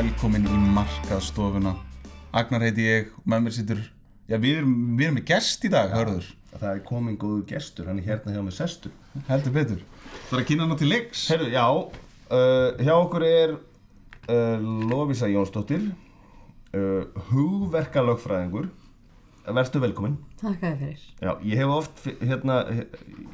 [0.00, 1.74] velkomin í markaðstofuna.
[2.32, 3.80] Agnar heiti ég með mér sittur
[4.30, 6.28] Já, við erum, við erum með gest í dag, hörður.
[6.54, 8.94] Það er komin góður gestur, hann er hérna hjá með sestur.
[9.26, 9.82] Heldur betur.
[10.30, 11.24] Það er að kynna hana til leiks?
[11.28, 18.70] Herru, já, uh, hjá okkur er uh, Lovisa Jónsdóttir uh, hugverkalögfræðingur.
[19.58, 20.14] Vertu velkomin.
[20.40, 21.02] Takk að fyrir.
[21.18, 22.56] Já, ég hef oft, hérna,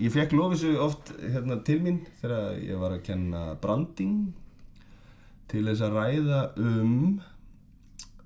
[0.01, 4.33] ég fekk Lovisu oft hérna til mín þegar ég var að kenna branding
[5.51, 6.93] til þess að ræða um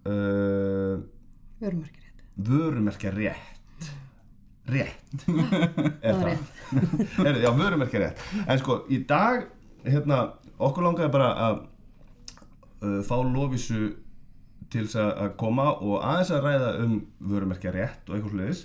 [0.07, 0.99] uh,
[1.61, 2.29] Vörumarkir rétt.
[2.49, 3.89] vörumerkja rétt.
[4.71, 5.25] Rétt
[6.03, 6.45] er Það?
[7.17, 9.49] Það er já, vörumerkja rétt en sko, í dag
[9.85, 10.21] hérna,
[10.61, 11.59] okkur langaði bara að
[12.85, 13.91] uh, fá Lovísu
[14.71, 16.95] til þess að- koma og aðeins að ræða um
[17.33, 18.61] vörumerkja rétt og eitthvað sluðis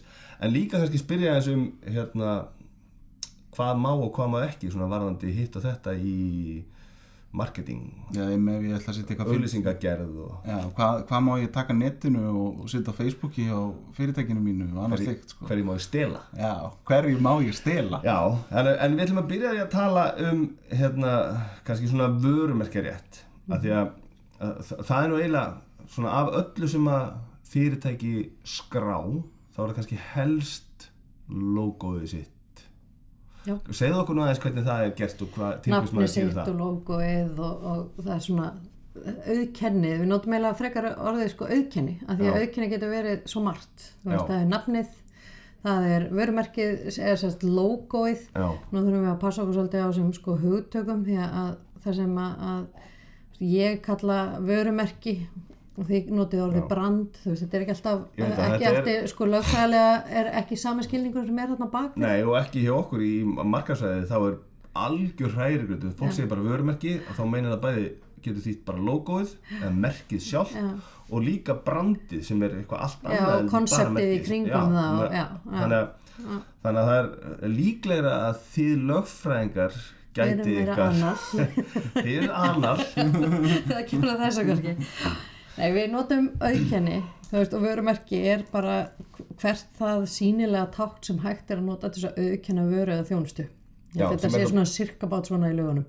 [0.45, 2.33] en líka kannski spyrja aðeins um hérna,
[3.55, 6.15] hvað má og hvað má ekki svona varðandi hitt og þetta í
[7.39, 7.81] marketing
[8.15, 10.47] Já, ég með ég ætla að setja eitthvað auðlýsingagerð og
[10.77, 13.59] hvað, hvað má ég taka netinu og, og setja á Facebooki á
[13.97, 15.45] fyrirtækinu mínu hverju, sko.
[15.49, 16.21] hverju má ég stela
[16.89, 18.01] hverju má ég stela?
[18.05, 18.17] Já,
[18.51, 20.41] en, en við ætlum að byrja að tala um
[20.71, 21.13] hérna,
[21.67, 23.93] kannski svona vörumerkjarétt af því að,
[24.41, 27.09] að þa- það er nú eiginlega svona af öllu sem að
[27.55, 28.13] fyrirtæki
[28.47, 28.95] skrá
[29.55, 30.87] þá er það kannski helst
[31.29, 32.31] logoðið sitt.
[33.45, 36.31] Segðu okkur nú aðeins hvernig það er gert og hvað til hvers Nafni maður sitt
[36.35, 36.51] það.
[36.51, 38.51] og logoið og, og það er svona
[38.95, 43.41] auðkennið, við notum eiginlega frekar orðið sko auðkenni, af því að auðkenni getur verið svo
[43.43, 44.93] margt, veist, það er nafnið
[45.65, 49.89] það er vörumerkið eða sérst logoið Já, nú þurfum við að passa okkur svolítið á
[49.97, 51.51] sem sko hugtökum því að
[51.85, 55.15] það sem að, að ég kalla vörumerki
[55.77, 56.67] og því notið orðið Já.
[56.71, 60.57] brand þú veist, þetta er ekki alltaf Ég ekki þetta er- sko lögfræðilega er ekki
[60.61, 64.37] sami skilningur sem er þarna bak nei og ekki hjá okkur í markarsæði þá er
[64.85, 67.85] algjör hrærigrötu fólk segir bara vörumerki og þá meina það bæði
[68.25, 70.63] getur þýtt bara logoið eða merkið sjálf Já.
[71.11, 74.87] og líka brandið sem er eitthvað allt Já, annað en bara konseptið í kringum það
[74.87, 75.59] og- me- já, já.
[75.59, 79.77] Þannig, að, þannig að það er líklegra að þið lögfræðingar
[80.15, 81.23] gæti annað.
[82.05, 82.83] þið er annar
[83.69, 84.75] það kemur að þessu kannski
[85.55, 87.01] Nei, við notum auðkenni
[87.31, 88.89] veist, og vörumerki er bara
[89.41, 93.47] hvert það sínilega tákt sem hægt er að nota þess að auðkenna vöru eða þjónustu.
[93.95, 95.85] Já, þetta sé svona sirkabát svona í lögunum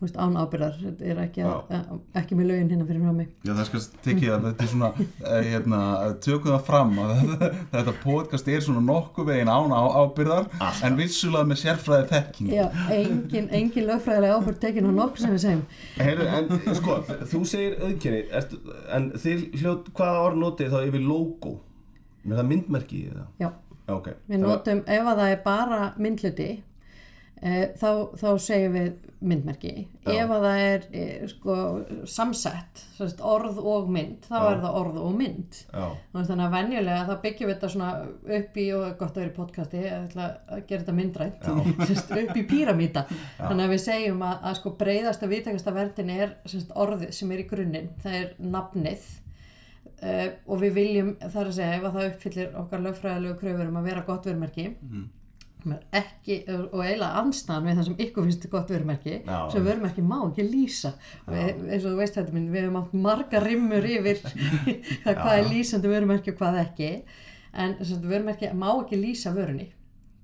[0.00, 1.90] veist, án ábyrðar, þetta er ekki, að,
[2.20, 4.90] ekki með lögin hérna fyrir frammi Já, það skal tekið að þetta er svona,
[5.30, 5.80] eh, hérna,
[6.26, 7.12] tökum það fram að
[7.74, 10.48] þetta podcast er svona nokkuð veginn án á ábyrðar
[10.86, 12.52] en vissulega með sérfræði þekking.
[12.52, 15.64] Já, engin, engin lögfræðilega ábyrð tekin á nokkuð sem við segjum.
[15.96, 16.98] Heyrðu, en sko,
[17.32, 18.60] þú segir auðkenni ertu,
[18.96, 21.56] en þið hljótt hvaða orð notið þá yfir logo?
[22.26, 23.50] Með það myndmerki í það Já,
[23.86, 24.08] Já, ok.
[24.26, 26.48] Við notum, ef að það er bara myndluti
[27.78, 28.94] þá, þá segjum við
[29.26, 29.72] myndmerki.
[30.06, 31.56] Ef að það er e, sko,
[32.08, 35.58] samsett sérst, orð og mynd, þá er það orð og mynd.
[35.72, 37.90] Já, þannig að venjulega þá byggjum við þetta svona
[38.38, 41.50] upp í og gott að vera í podcasti ég ætla að gera þetta myndrænt
[41.88, 43.04] sérst, upp í píramíta
[43.40, 47.44] þannig að við segjum að, að sko breyðasta viðtakasta verðin er sérst, orðið sem er
[47.44, 47.92] í grunninn.
[48.04, 49.12] Það er nafnið.
[49.96, 53.78] Uh, og við viljum þar að segja ef að það uppfyllir okkar lögfræðilegu kröfur um
[53.80, 55.06] að vera gott vörumerki sem er
[55.96, 60.46] ekki, og eiginlega anstæðan við það sem ykkur finnst gott vörumerki sem vörumerki má ekki
[60.46, 60.92] lýsa.
[61.28, 64.20] Við, eins og þú veist þetta minn, við hefum átt marga rimmur yfir
[65.04, 66.92] það hvað er lýsandi vörumerki og hvað ekki.
[67.56, 69.70] En sagt, vörumerki má ekki lýsa vörunni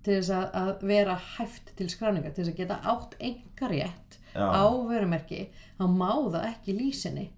[0.03, 4.19] til þess að, að vera hæft til skráninga, til þess að geta átt enga rétt
[4.35, 4.47] Já.
[4.51, 5.47] á vörumerki
[5.79, 7.29] þá má það ekki lýsinni.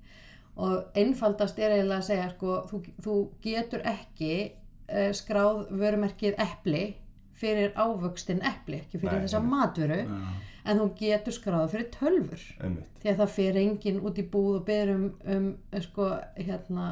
[0.54, 6.84] Og einfaldast er eiginlega að segja sko, þú, þú getur ekki uh, skráð vörumerkið epli
[7.44, 9.54] fyrir ávöxtin epli, ekki fyrir Nei, þessa einmitt.
[9.54, 10.00] matvöru
[10.64, 12.44] en þú getur skráð fyrir tölfur.
[12.64, 12.92] Einmitt.
[13.02, 15.50] Því að það fyrir enginn út í búð og byrður um,
[15.84, 16.06] sko,
[16.38, 16.86] hérna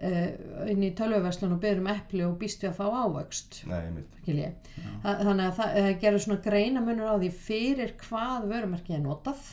[0.00, 0.30] uh,
[0.72, 3.60] inn í tölvuverslun og byrður um epli og býst við að fá ávöxt.
[3.68, 3.82] Nei,
[4.22, 4.48] skilji.
[5.04, 9.44] Þa, þannig að það, það gerur svona greinamunur á því fyrir hvað vörumerkið er notað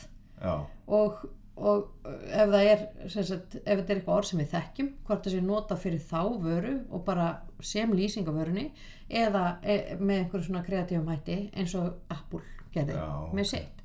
[0.42, 0.54] Já,
[0.98, 1.20] og,
[1.56, 2.82] og ef það er
[3.12, 6.22] sagt, ef þetta er eitthvað orð sem við þekkjum hvort það sé notað fyrir þá
[6.46, 7.28] vöru og bara
[7.60, 8.64] sem lýsing á vörunni
[9.08, 13.80] eða e, með einhverju svona kreatífum hætti eins og Apple gerði Já, með sitt.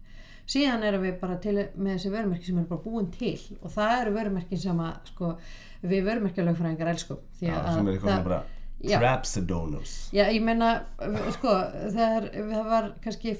[0.48, 3.96] Síðan erum við bara til með þessi vörumerki sem eru bara búin til og það
[4.02, 5.34] eru vörumerkin sem að sko,
[5.84, 8.46] við vörumerkjalögfræðingar elskum því já að sem er eitthvað bara
[8.78, 9.00] Já.
[9.02, 9.94] Trapsidonus.
[10.13, 10.84] Já, ég meina,
[11.34, 11.50] sko,
[11.96, 13.34] þegar það var kannski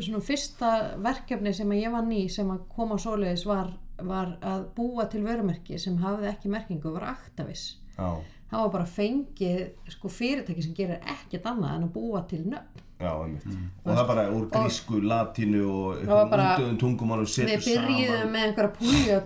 [0.00, 0.70] svona fyrsta
[1.04, 3.70] verkefni sem að ég var ný sem að koma svoleiðis var,
[4.04, 7.70] var að búa til vörumerki sem hafði ekki merkingu, var aktavis.
[7.98, 8.18] Já,
[8.48, 9.58] Það var bara fengið,
[9.92, 12.84] sko, fyrirtæki sem gerir ekkert annað en að búa til nöfn.
[12.98, 13.44] Já, einmitt.
[13.84, 17.66] Og það bara úr grísku, latínu og Það var bara- útöðum tungumál og setur Við
[17.68, 19.22] byrjuðum með einhverja á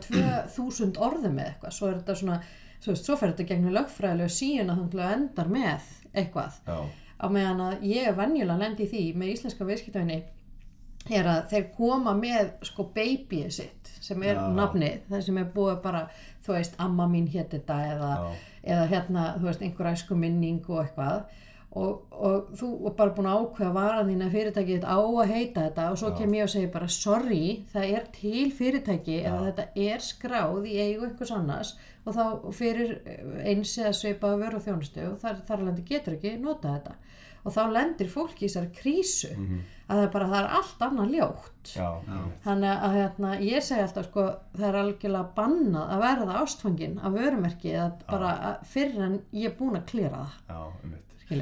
[0.56, 1.76] 2000 orðum með eitthvað.
[1.78, 2.40] Svo er þetta svona,
[2.80, 6.58] svo, veist, svo fer þetta gegnum lögfræðilegu síuna þannig að endar með eitthvað.
[6.66, 6.78] Já,
[7.22, 10.18] á meðan að ég er venjulega lendi í því með íslenska viðskiptavinni
[11.10, 14.46] er að þeir koma með sko babyið sitt sem er Já.
[14.54, 16.02] nafnið það sem er búið bara,
[16.46, 18.58] þú veist, amma mín hétt þetta eða, Já.
[18.74, 21.24] eða hérna, þú veist, einhver æsku minning og eitthvað
[21.72, 25.30] og, og þú er bara búin að ákveða varan þín að fyrirtækið þitt á að
[25.32, 29.46] heita þetta og svo kem ég og segi bara sorry, það er til fyrirtæki eða
[29.46, 31.72] þetta er skráð í eigu einhvers annars
[32.04, 32.92] og þá fyrir
[33.46, 36.98] eins eða svipaða vöru og þjónustu og þar, þar lendi getur ekki nota þetta
[37.44, 41.10] og þá lendir fólk í þessari krísu að það er bara, það er allt annað
[41.16, 41.72] ljótt.
[41.76, 42.36] Já, einmitt.
[42.44, 47.12] þannig að hérna, ég segi alltaf sko, það er algjörlega bannað að verða ástfangin af
[47.16, 50.38] vörumerki eða bara að- fyrir en ég er búin að klera það.
[50.48, 50.98] Já.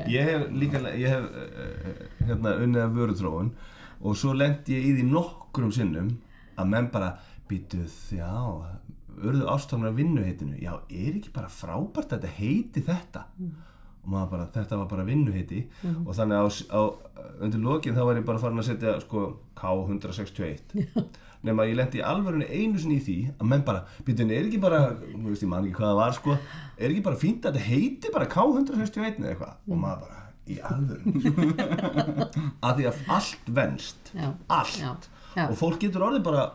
[0.06, 3.49] Ég hef líka, ég hef uh, hérna unnið að vöruþróun
[4.00, 6.12] og svo lendi ég í því nokkrum sinnum
[6.56, 7.17] að menn bara
[7.50, 8.31] býtuð, já,
[9.20, 13.25] urðu ástofnar vinnuheitinu, já, er ekki bara frábært að þetta heiti þetta
[14.06, 15.64] og bara, þetta var bara vinnuheiti
[16.06, 16.81] og þannig á, á
[17.44, 19.26] undir lokin þá var ég bara farin að setja sko
[19.61, 20.79] K161
[21.47, 24.61] nema ég lendi í alvörunni einu sinni í því að menn bara, býtuð, er ekki
[24.61, 24.81] bara
[25.14, 27.69] nú veist ég man ekki hvað það var sko er ekki bara fínt að þetta
[27.69, 29.55] heiti bara K161 eða eitthvað?
[29.69, 31.32] Og maður bara, í alvörunni
[32.67, 34.12] að því að allt venst.
[34.49, 34.81] Allt.
[34.81, 34.93] Já,
[35.37, 35.44] já.
[35.46, 36.46] og fólk getur orðið bara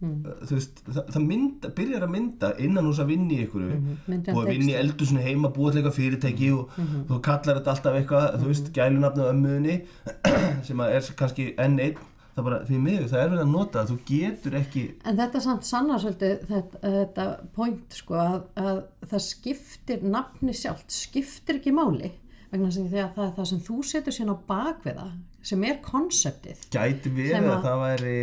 [0.00, 3.72] þú veist, það, það mynda, byrjar að mynda innan hús að vinna í ykkur og
[3.72, 4.78] hann að vinna í texta.
[4.84, 6.78] eldusinu heima búið til eitthvað fyrirtæki og
[7.10, 9.76] þú kallar þetta alltaf eitthvað þú veist, gælunafni á ömmuðinni
[10.70, 12.00] sem að er kannski enn einn
[12.30, 15.66] það bara, því miður, það er verið að nota þú getur ekki En þetta samt
[15.68, 17.24] sannar svolítið þetta, þetta
[17.58, 22.12] point sko að, að það skiptir nafni sjálft, skiptir ekki máli
[22.50, 25.08] vegna sem því að það er það sem þú setur síðan á bakviða
[25.50, 26.64] sem er konseptið.
[26.74, 28.16] gæti Sem verið að, að- það væri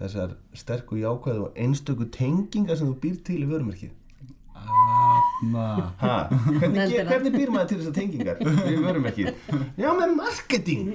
[0.00, 3.92] þessar sterku jákvæðu og einstöku tengingar sem þú býr til í
[5.36, 9.28] Ha, hvernig, hvernig býr maður til þessar tengingar við vörumerkið?
[9.76, 10.86] Já, með marketing.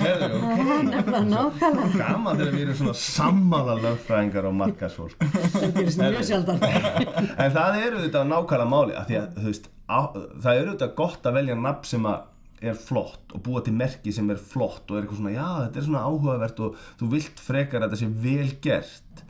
[0.00, 0.62] Herðu, ok.
[0.88, 6.64] Nefnilega nákvæmlega, Gaman þegar við erum svona sammála lögfræðingar og markasfólk það gerist mjög sjaldan.
[6.64, 10.90] En það eru þetta nákvæmlega máli af því að þú veist, á, það eru þetta
[11.02, 12.30] gott að velja nafn sem að
[12.70, 15.80] er flott og búa til merki sem er flott og er eitthvað svona, já þetta
[15.80, 19.22] er svona áhugavert og þú vilt frekar að þetta sé vel gert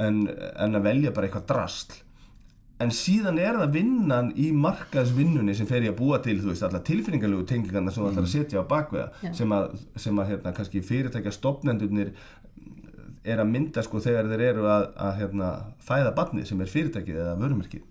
[0.00, 2.00] en, en að velja bara eitthvað drasl.
[2.82, 6.64] En síðan er það vinnan í markaðsvinnunni sem fer í að búa til þú veist,
[6.66, 10.54] allar tilfinningarlegu tengingarna sem þú ætlar að setja á bakveða sem að, sem að hérna,
[10.56, 12.10] kannski fyrirtækja stopnendurnir
[13.22, 15.50] er að mynda sko þegar þeir eru að, að hérna,
[15.86, 17.88] fæða barnið sem er fyrirtækið eða vörumerkið.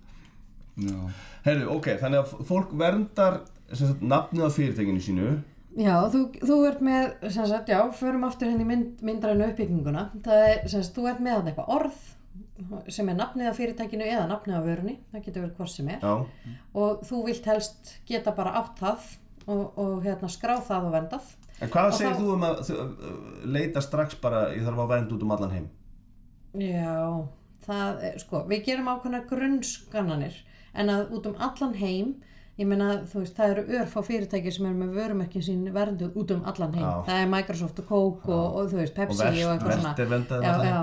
[1.46, 3.40] Herru, ok, þannig að fólk verndar
[3.80, 5.30] sagt, nafnið á fyrirtækinu sínu
[5.72, 10.02] Já, þú, þú ert með, sem sagt, já, förum aftur henni mynd, myndrænu uppbygginguna.
[10.26, 14.04] Það er, sem sagt, þú ert með þarna eitthvað orð sem er nafnið á fyrirtækinu
[14.04, 16.04] eða nafnið á vörunni, það getur verið hvort sem er.
[16.04, 19.06] Já, Og þú vilt helst geta bara átt það
[19.46, 21.30] og, og hérna, skrá það og vendað.
[21.62, 23.16] en hvað Og segir þá- þú um að uh,
[23.56, 25.66] leita strax bara, ég þarf að vernd út um allan heim
[26.60, 27.24] Já,
[27.66, 30.36] það er, sko, við gerum ákveðna grunnskannanir
[30.76, 32.12] en að út um allan heim,
[32.62, 36.32] ég meina, þú veist, það eru örfá fyrirtæki sem eru með vörumerkin sín vernduð út
[36.36, 36.84] um allan heim.
[36.86, 37.04] Já.
[37.08, 39.92] Það er Microsoft og Coke og, og þú veist, Pepsi Og og eitthvað svona.
[39.92, 40.82] um já, já.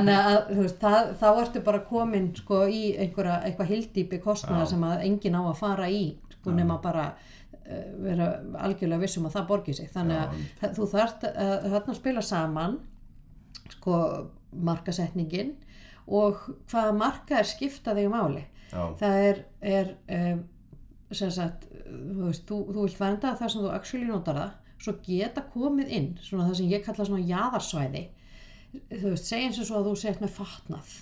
[0.00, 4.64] en að, þú veist, það, þá ertu bara komin sko í einhverja, eitthvað hildýpi kostnaða
[4.66, 4.70] Já.
[4.74, 6.04] sem að enginn á að fara í,
[6.38, 8.30] sko, nema bara uh, vera
[8.66, 9.90] algjörlega vissum að það borgi sig.
[9.94, 12.78] Þannig Já, að það- þú þarft að þarna spila saman
[13.76, 14.00] sko
[14.66, 15.54] markasetningin
[16.06, 16.38] og
[16.70, 20.44] hvaða marka er skipta þig máli Já, það er, er um,
[21.10, 25.42] sagt þú, veist, þú, þú vilt vernda það sem þú actually notar það svo geta
[25.54, 28.04] komið inn svona það sem ég kalla svona jaðarsvæði.
[28.90, 30.96] Þú veist, segjum sem svo að þú sért með fatnað.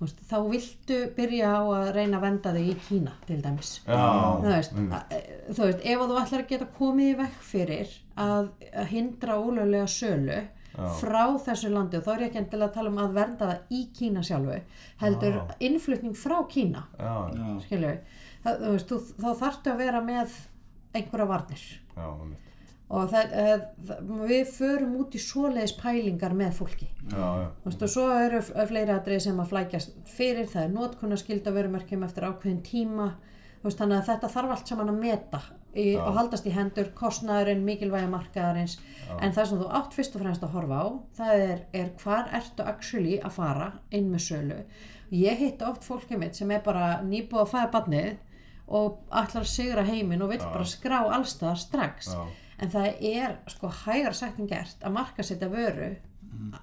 [0.00, 3.74] Þú veist, þá viltu byrja á að reyna að venda þig í Kína til dæmis.
[3.84, 4.00] Já,
[4.40, 5.18] þú veist, að,
[5.50, 9.90] þú veist, ef þú ætlar að geta komið í vekk fyrir að, að hindra ólöglega
[9.92, 10.40] sölu
[11.00, 13.72] frá þessu landi og þá er ég ekki endilega að tala um að vernda það
[13.74, 14.58] í Kína sjálfu
[15.02, 15.42] heldur Já.
[15.66, 16.84] innflutning frá Kína.
[16.96, 17.90] Já, já, Já skilju,
[18.44, 20.38] það, þú veist, þú, þá þarftu að vera með
[20.96, 21.64] einhverja varnir.
[21.94, 22.06] Já,
[22.90, 26.90] og það, það, það, við förum út í svoleiðis pælingar með fólki.
[27.12, 27.26] Já,
[27.64, 32.26] veist, og svo eru fleiri atrið sem að flækjast fyrir, það er notkunnaskylda verumerkjum eftir
[32.26, 33.12] ákveðin tíma.
[33.60, 35.40] Veist, þannig að þetta þarf allt saman að meta
[35.76, 38.78] í, og haldast í hendur kostnaðurinn, mikilvægi markaðarins.
[39.20, 40.86] En það sem þú átt fyrst og fremst að horfa á
[41.18, 44.58] það er, er hvar ertu actually að fara inn með sölu.
[45.14, 48.10] Ég hitt oft fólkið mitt sem er bara nýbúið að fæða barnið
[48.70, 52.12] og að sigra heiminn og vill bara skrá allstaðar strax.
[52.14, 52.28] Já.
[52.60, 55.94] en það er sko hægar sagt en gert að markasetja vöru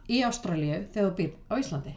[0.10, 1.94] í Ástralíu þegar þú býr á Íslandi.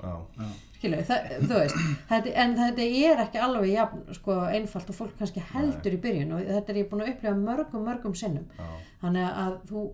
[0.81, 5.43] Það, þú veist þetta, en þetta er ekki alveg jafn, sko, einfalt og fólk kannski
[5.53, 8.47] heldur í byrjun og þetta er ég búin að upplifa mörgum, mörgum sinnum.
[8.57, 8.71] Já,
[9.03, 9.85] þannig að þú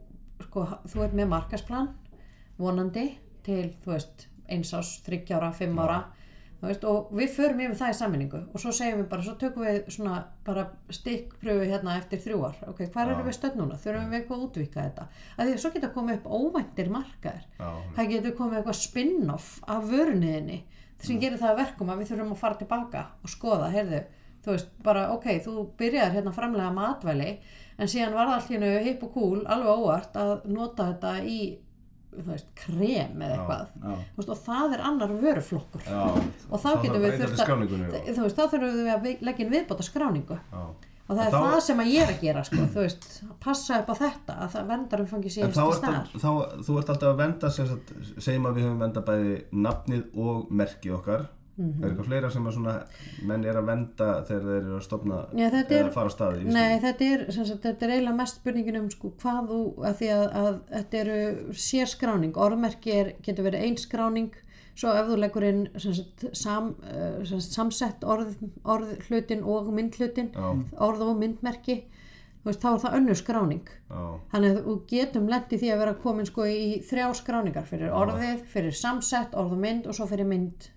[0.47, 1.91] sko, þú ert með markasplan
[2.61, 3.07] vonandi
[3.47, 6.05] til, þú veist eins ás, þryggjára, fimm ára
[6.63, 9.67] veist, og við förum yfir það í sammenningu og svo segjum við bara, svo tökum
[9.67, 10.65] við svona bara
[10.99, 12.57] stikkpröfu hérna eftir þrjú ár.
[12.71, 15.09] Ok, hvað erum við stödd núna, þurfum við eitthvað að útvíka þetta?
[15.37, 17.45] Að því svo geta komið upp óvæntir markaðir.
[17.97, 20.63] Það getur komið eitthvað spin-off af vöruniðinni
[21.05, 24.01] sem gerir það að verkum að við þurfum að fara tilbaka og skoða, heyrðu,
[24.47, 27.31] þú veist, bara ok, þú byrjar hérna framlega matvæli
[27.77, 31.39] en síðan var það allt hérna hipp og cool, alveg óvart að nota þetta í,
[32.23, 33.95] þú veist, krem eða eitthvað, já.
[34.15, 35.87] þú veist, og það er annar vöruflokkur.
[35.87, 36.03] Já
[36.51, 39.87] og þá getum við þurft að, þú veist, þá þurfum við að leggja inn viðbóta
[39.87, 40.63] skráningu Já,
[41.07, 43.37] og það er Þá- það sem að ég er að gera, sko, þú veist, að
[43.45, 46.09] passa upp á þetta, að það vendarum fangi En síðast í staðar.
[46.11, 46.31] að, þá,
[46.67, 51.27] þú ert alltaf að venda segjum að við höfum venda bæði nafnið og merkið okkar
[51.59, 51.83] Mhm.
[51.85, 52.75] er eitthvað fleira sem svona
[53.25, 56.45] menn er að venda þegar þeir eru að stopna Já, þetta eða er- fara staði
[56.45, 60.11] Nei, þetta er, sagt, þetta er eiginlega mest spurningin um sko, hvað þú, að því
[60.17, 64.31] að, að þetta eru sérskráning, orðmerki er, getur verið ein skráning,
[64.77, 66.75] svo ef þú leggur inn sagt, sam,
[67.25, 70.53] sem sagt, samsett orð, orðhlutin og myndhlutin, Já.
[70.79, 71.79] orð og myndmerki,
[72.45, 73.65] veist, þá er það önnur skráning.
[73.89, 74.03] Já,
[74.35, 77.65] Þannig að þú getum lent í því að vera komin sko í þrjá skráningar.
[77.67, 80.75] Fyrir orðið, fyrir samsett, orð og mynd og svo fyrir myndmerki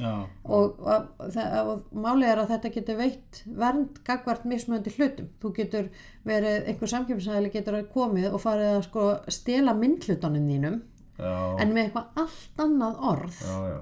[0.00, 0.12] Já,
[0.44, 5.30] og, og, og málið er að þetta getur veitt vernd gagvart mismöndi hlutum.
[5.40, 5.88] Þú getur
[6.28, 10.80] verið, einhver samkjöfnsæðili getur komið og farið að sko stela myndhlutunum þínum
[11.16, 13.40] já, en með eitthvað allt annað orð.
[13.40, 13.78] Já, já,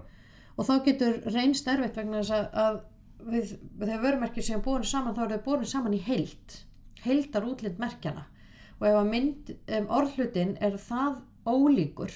[0.56, 2.78] og þá getur reynst erfitt vegna þess að, að
[3.34, 6.60] við, þegar vörumerkir séum búin saman þá eru þau búin saman í heild.
[7.06, 8.26] Heildar útlind merkjana
[8.76, 12.12] og ef að mynd, um, orðhlutin er það ólíkur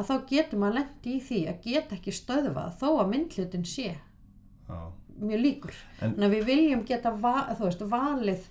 [0.00, 3.86] að þá getur maður lendi í því að geta ekki stöðvað þó að myndhlutin sé
[3.92, 4.80] já.
[5.20, 5.78] mjög líkur.
[6.00, 8.46] En- en við viljum geta va, veist, valið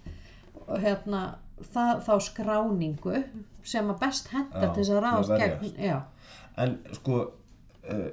[0.83, 1.21] hérna,
[1.73, 3.23] það, þá skráningu
[3.65, 5.97] sem að best henda til þess að ráðast gegn já,
[6.59, 7.19] En sko
[7.89, 8.07] uh,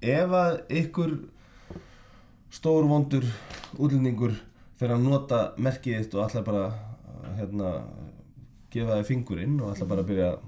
[0.00, 1.16] ef að ykkur
[2.54, 3.26] stórvondur
[3.78, 4.34] útlendingur
[4.78, 6.64] fyrir að nota merkið þitt og ætla bara
[7.38, 7.72] hérna,
[8.72, 10.46] gefa þig fingurinn og ætla bara byrja að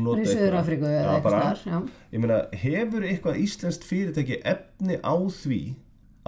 [0.00, 1.78] nota eitthvað bara, þar já.
[2.14, 5.62] ég meina, hefur eitthvað íslenskt fyrirtæki efni á því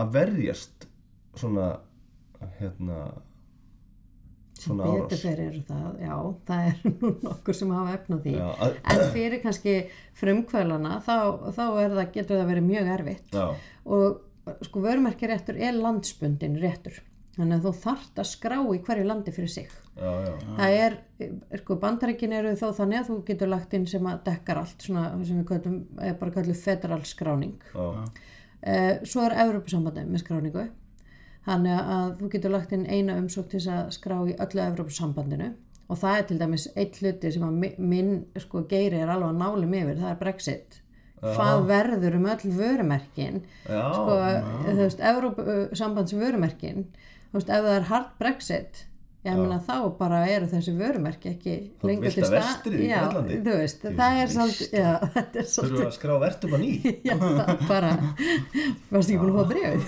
[0.00, 0.88] að verjast
[1.38, 1.68] svona
[2.58, 3.04] hérna
[4.62, 5.22] svona árás?
[5.68, 6.16] það, já,
[6.48, 8.34] það er nú nokkur sem hafa efna því.
[8.36, 9.76] Já, að, en fyrir kannski
[10.18, 11.16] frumkvælana þá,
[11.48, 13.32] þá það, getur það verið mjög erfitt.
[13.34, 13.46] Já,
[13.96, 16.98] og sko vörumerkiréttur er landsbundin réttur
[17.36, 19.70] þannig að þú þarft að skrá í hverju landi fyrir sig.
[19.96, 20.96] Já, já, það er,
[21.62, 25.06] sko bandarækin eru þó þannig að þú getur lagt inn sem að dekkar allt svona
[25.24, 27.56] sem við kallum, er bara kallum federal skráning.
[27.74, 27.88] Já,
[28.62, 30.62] Eh, svo er Evrópusambandið með skráningu.
[31.48, 35.48] Þannig að þú getur lagt inn eina umsók til þess að skrá í öllu Evrópusambandinu.
[35.90, 39.32] Og það er til dæmis eitt hluti sem að mi- minn sko geiri er alveg
[39.32, 40.78] að nálum yfir, það er Brexit.
[41.22, 43.42] Hvað verður um öll vörumerkin?
[43.66, 44.14] Já, sko,
[44.70, 46.84] þú veist, Evrópusambands vörumerkin
[47.32, 48.86] þú veist, ef það er hard Brexit
[49.22, 51.52] ég meina þá bara eru þessi vörumerki ekki
[51.86, 55.86] lengur til stað já, þú veist, það er svolítið já, þetta er þurfum svolítið við
[55.86, 56.70] að skrá vertum að ný?
[57.08, 57.92] Já, það bara,
[58.90, 59.86] varstu ekki búin að fá breyfið?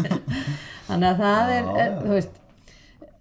[0.90, 1.96] Þannig að það er, er, já.
[2.00, 2.34] þú veist,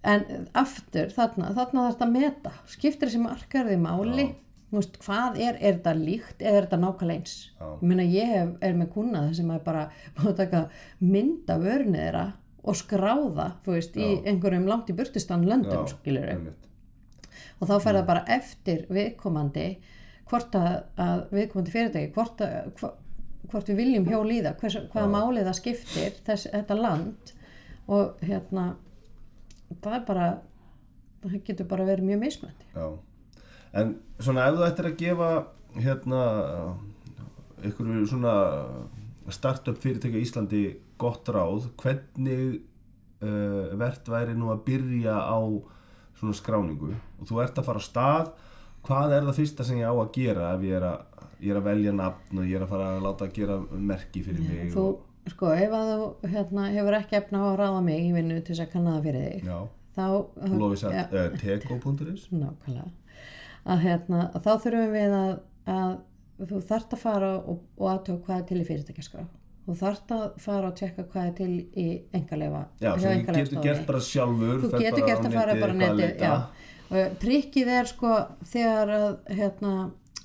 [0.09, 0.27] en
[0.63, 4.27] aftur þarna, þarna þarf þetta að meta, skiptir þessi markarði máli,
[4.71, 7.37] þú veist, hvað er, er þetta líkt eða er þetta nákvæmlega eins?
[7.61, 10.65] Ég meina, ég hef, er með kunnaði sem er bara búin að taka
[11.05, 12.27] mynda vörnið þeirra
[12.63, 16.67] og skráða, þú veist, í einhverjum langt í burtistan löndum, einmitt.
[17.59, 19.67] og þá fer það bara eftir viðkomandi
[20.29, 22.91] hvort að, að viðkomandi fyrirtæki hvort, að, hva,
[23.49, 27.33] hvort við viljum hjól í það hvers, hvaða máli það skiptir þess, þetta land.
[27.89, 28.65] Og hérna
[29.77, 30.27] það er bara
[31.23, 32.85] það getur bara verið mjög mismöndi Já,
[33.81, 35.31] en svona ef þú ættir að gefa
[35.79, 36.21] hérna
[37.69, 38.35] ykkur svona
[39.33, 40.63] startup fyrirtæki á Íslandi
[40.99, 42.59] gott ráð, hvernig
[43.23, 45.39] uh, verðt væri nú að byrja á
[46.19, 46.93] svona skráningu?
[47.19, 48.31] Og þú ert að fara á stað
[48.85, 51.59] hvað er það fyrsta sem ég á að gera ef ég er að, ég er
[51.59, 53.57] að velja nafn og ég er að fara að láta að gera
[53.91, 57.57] merki fyrir mig þú, og, sko, ef að þú hérna, hefur ekki efna á að
[57.63, 59.57] ráða mig í vinnu til þess að kanna það fyrir þig já,
[59.97, 60.05] þá,
[60.83, 62.87] satt uh, teko.is nákvæmlega.
[63.69, 65.33] Að, hérna, að þá þurfum við að,
[65.75, 69.25] að þú þarft að fara og, og aðtöku hvað er til í fyrirtækjaskrá
[69.69, 73.85] þú þarft að fara og tjekka hvað er til í engaleifa Já, þú getur gert
[73.87, 76.35] bara sjálfur þú getur gert á að fara bara eitthvað netið já.
[76.89, 78.13] Og trikkið er sko
[78.49, 79.73] þegar að hérna,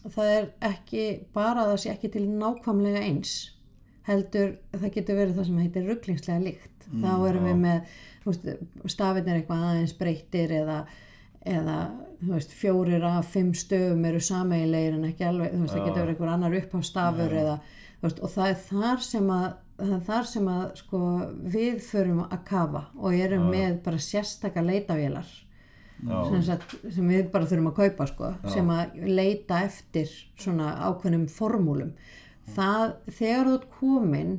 [0.05, 3.35] það er ekki bara að það sé ekki til nákvæmlega eins
[4.09, 8.49] heldur það getur verið það sem heitir rugglingslega líkt þá erum við með veist,
[8.93, 10.81] stafirnir eitthvað aðeins breyttir eða,
[11.45, 11.79] eða
[12.25, 16.15] veist, fjórir af fimm stöfum eru sameigilegir en ekki alveg þú veist, það getur verið
[16.15, 19.47] einhver annar upphafstafur eða, þú veist, og það er þar sem að
[20.07, 20.99] þar sem að sko,
[21.51, 25.31] við förum að kafa og erum með bara sérstaka leitavélar
[26.05, 31.29] sem, sagt, sem við bara þurfum að kaupa sko, sem að leita eftir svona ákveðnum
[31.33, 31.95] formúlum.
[32.55, 34.35] Það, þegar þú ert komin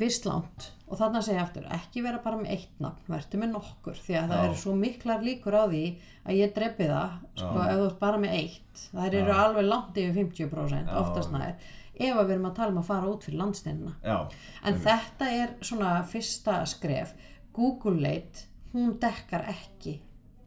[0.00, 3.52] fyrst langt og þarna segja ég aftur, ekki vera bara með eitt nafn verður með
[3.54, 5.84] nokkur, því að það eru svo miklar líkur á því
[6.22, 10.00] að ég drepi það sko, ef þú ert bara með eitt það eru alveg langt
[10.02, 11.54] yfir 50% oftast nær,
[11.94, 14.16] ef að við erum að tala um að fara út fyrir landsteinina Já,
[14.64, 17.12] En þetta er svona fyrsta skref.
[17.52, 19.98] Google Leit, hún dekkar ekki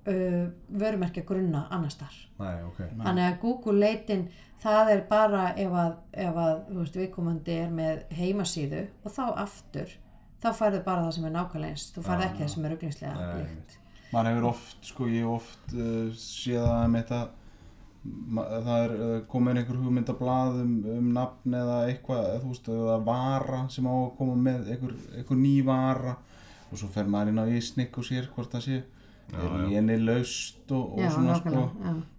[0.07, 2.15] uh, vörumerkja grunna annars þar.
[2.39, 4.25] næ, ok Þannig að Google Leitin,
[4.63, 5.93] það er bara ef að,
[6.25, 9.95] ef að þú veist, viðkomandi er með heimasíðu og þá aftur,
[10.41, 11.87] þá færðu bara það sem er nákvæmlega eins.
[11.95, 13.77] Þú færðu ekki það sem er auglingslega Nei, líkt.
[14.13, 17.23] maður hefur oft, sko, ég oft uh, séð að með þetta
[18.35, 22.97] það er uh, komin einhver hugmyndablað um, um nafn eða eitthvað, eða þú veist, eða
[23.07, 26.17] vara sem á að koma með einhver, einhver ný vara.
[26.71, 28.83] Og svo fer maður inn á ísnik og sér hvort það sé
[29.33, 31.63] er léni laust og, og Já, svona sko.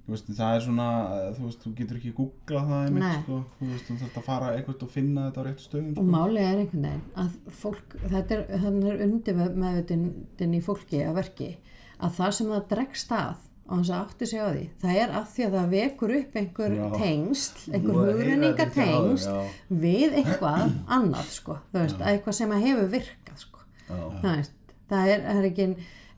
[0.07, 3.71] veist, það er svona, eh, þú veist, þú getur ekki googlað það einmitt, sko, þú
[3.71, 6.07] veist, þú þarf að fara eitthvað og finna þetta á réttu stöðum, Og sko.
[6.17, 11.51] málið er einhvern veginn að fólk, þetta er, er undir meðutin í fólki að verki
[11.97, 15.15] að það sem það dregst að á þess að átti sig á því, það er
[15.19, 16.85] að því að það vekur upp einhver Já.
[16.95, 19.57] tengsl, einhver hugrenninga tengsl já.
[19.83, 20.63] við eitthvað
[20.97, 23.99] annað sko, þú veist, að eitthvað sem að hefur virkað sko, Já.
[24.23, 24.57] það veist,
[24.93, 25.69] það er, er ekki,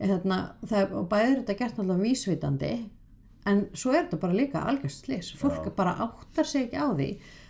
[0.02, 2.72] þarna, það er, og bæður þetta gert náttúrulega vísvitandi,
[3.48, 7.08] en svo er þetta bara líka algjörst slis, fólk bara áttar sig ekki á því,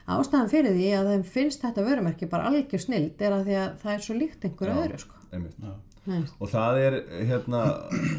[0.08, 3.74] ástæðan fyrir því að þeim finnst þetta vörumerki bara algjör snild er að því að
[3.82, 5.18] það er svo líkt einhverju öðru sko.
[6.38, 6.96] og það er
[7.28, 7.64] hérna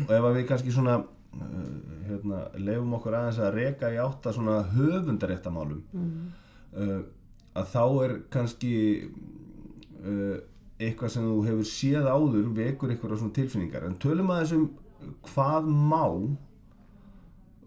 [0.03, 0.99] og ef að við kannski svona
[1.33, 5.81] hérna, leifum okkur aðeins að reka í átta svona höfundaréttamálum
[6.73, 7.01] uh,
[7.59, 8.73] að þá er kannski
[10.01, 10.37] uh,
[10.79, 13.85] eitthvað sem þú hefur séð áður vekur eitthvað svona tilfinningar.
[13.85, 14.69] En tölum aðeins um
[15.27, 16.05] hvað má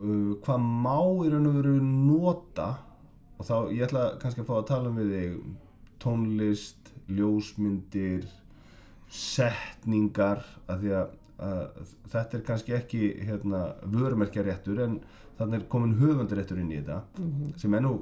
[0.03, 0.99] uh, hvað má
[1.33, 2.71] raun og veru nota.
[3.39, 5.33] Og þá ég ætla kannski að fá að tala um við þig.
[6.03, 8.25] Tónlist, ljósmyndir
[9.13, 11.22] setningar að því að, að
[12.13, 14.99] þetta er kannski ekki hérna, vörumerkjaréttur en
[15.39, 17.01] þannig er komin höfundaréttur inn í þetta
[17.61, 17.95] sem er nú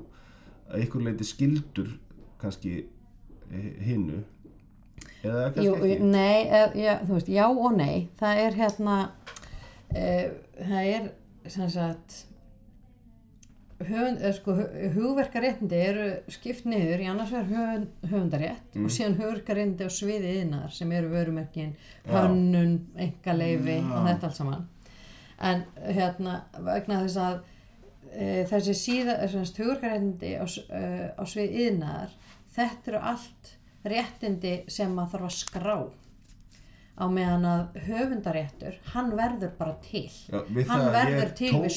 [0.71, 1.95] að ykkur leiti skildur
[2.41, 2.75] kannski
[3.51, 4.21] eh, hinnu
[5.25, 6.11] eða kannski Jú, ekki.
[6.11, 7.97] nei, eð, já, þú veist, já og nei.
[8.21, 8.97] Það er hérna
[9.93, 10.05] e,
[10.61, 11.09] það er
[11.51, 12.19] sem sagt
[13.93, 19.87] höfund, sko, hu- hugverkaréttindi eru skipt niður í annars vegar höfund, höfundarétt og síðan hugverkaréttindi
[19.87, 21.73] á sviði yðnar sem eru vörumerkin
[22.11, 24.67] hönnun, engaleifi og þetta allt saman.
[25.41, 25.63] En
[25.97, 26.35] hérna
[26.67, 27.39] vegna þess að
[28.13, 30.83] e, þessi síða, þessi hugverkaréttindi á, e,
[31.17, 32.13] á sviði yðnar
[32.57, 33.55] þetta eru allt
[33.89, 35.77] réttindi sem maður þarf að skrá
[37.01, 40.07] á meðan að höfundaréttur hann verður bara til.
[40.29, 41.77] Já, við hann að verður til við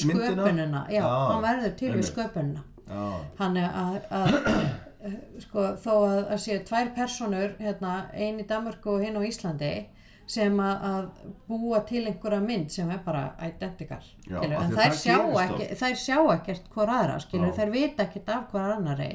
[0.92, 2.10] já, Já, hann verður til við einmitt.
[2.12, 2.64] sköpunina.
[2.84, 3.04] Já,
[3.40, 4.36] hann er að, að
[5.44, 9.74] sko, þó að, að séu tvær personur hérna, ein í Danmörku og hinn á Íslandi
[10.30, 15.16] sem að, að búa til einhverja mynd sem er bara identical en að þær sjá,
[15.42, 19.10] ekki, þær sjá ekkert hvor aðra skilur, þær vita ekkert af hvor annari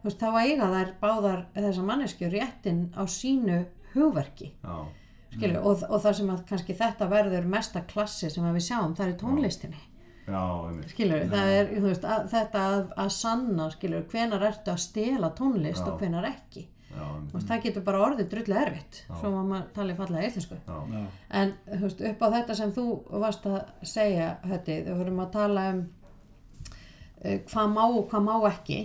[0.00, 3.60] þú veist, þá eiga þær báðar þessar manneskjur réttin á sínu
[3.94, 4.50] hugverki.
[4.64, 4.74] Já,
[5.34, 8.96] skilur, og, og það sem að kannski þetta verður mesta klassi sem að við sjáum
[8.98, 9.86] það er í tónlistinni.
[10.30, 10.42] Já,
[10.92, 15.82] skilur, það er veist, að, þetta að, að sanna skilur, hvenar ertu að stela tónlist
[15.82, 15.88] Já.
[15.90, 16.66] og hvenar ekki.
[16.90, 20.78] Já, veist, það getur bara orðið drullu erfitt svo að maður tali fallega eitthinsku Já,
[20.90, 21.02] Já.
[21.40, 21.52] en
[21.84, 22.86] veist, upp á þetta sem þú
[23.22, 28.34] varst að segja hötti, við vorum að tala um uh, hvað má og hvað má
[28.50, 28.80] ekki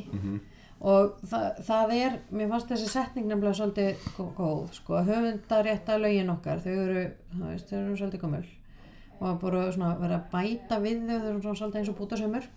[0.82, 6.30] og það, það er mér fannst þessi setning nefnilega svolítið gó- góð, sko, höfundarétta lögin
[6.34, 8.46] okkar, þau eru, þú veist, þau eru svolítið gömul.
[9.16, 12.48] Og bara svona vera að bæta við þau, þau eru svolítið eins og bútasömmur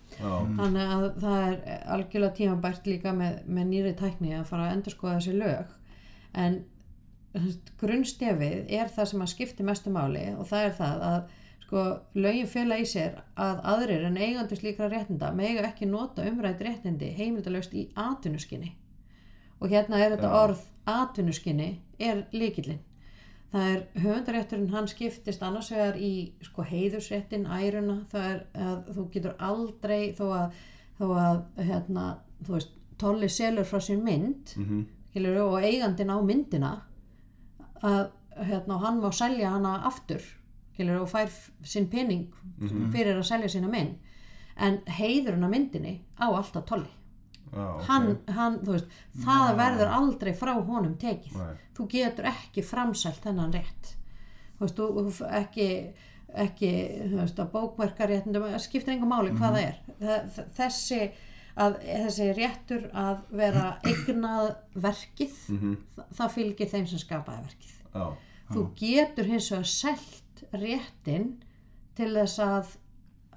[0.59, 5.13] þannig að það er algjörlega tímabært líka með, með nýri tækni að fara að endurskoða
[5.21, 5.71] þessi lög.
[6.35, 6.59] En
[7.79, 11.19] grunnstefið er það sem að skipti mestu máli og það er það að
[11.69, 11.83] sko,
[12.17, 17.11] lögin fela í sér að aðrir en eigandi slíkra réttinda mega ekki nota umrætt réttindi
[17.13, 18.71] heimildalaust í atvinnuskinni
[19.61, 20.39] og hérna er þetta Já.
[20.43, 21.67] orð atvinnuskinni
[21.99, 22.79] er líkillinn
[23.53, 26.11] það er höfundarétturinn hann skiptist annars vegar í
[26.45, 30.59] sko heiðusréttin, æruna það er að þú getur aldrei þó að,
[30.99, 32.03] þó að hérna,
[32.45, 34.83] þú veist, tolli selur frá sér mynd Mhm.
[35.11, 36.73] skilur, og eigandinn á myndina
[37.81, 40.21] að hérna, hann má selja hana aftur
[40.79, 41.31] skilur, og fær
[41.67, 42.29] sinn pening
[42.93, 43.97] fyrir að selja sína mynd.
[44.59, 46.89] En heiðurinn á myndinni á alltaf tolli.
[47.49, 47.85] Já, ok.
[47.87, 48.91] hann, hann, veist,
[49.23, 51.37] það verður aldrei frá honum tekið.
[51.39, 51.55] Nei.
[51.73, 53.95] þú getur ekki framselt þennan rétt.
[54.59, 55.69] Þú veist, þú, ekki
[56.29, 56.69] ekki,
[57.09, 59.81] þú veist, að það skiptir engum máli hvað það er.
[60.03, 61.01] Það, þessi
[61.59, 67.73] að þessi réttur að vera eignað verkið það, það fylgir þeim sem skapaði verkið.
[67.89, 68.05] Já,
[68.53, 71.31] þú getur hins vegar selt réttin
[71.97, 72.75] til þess að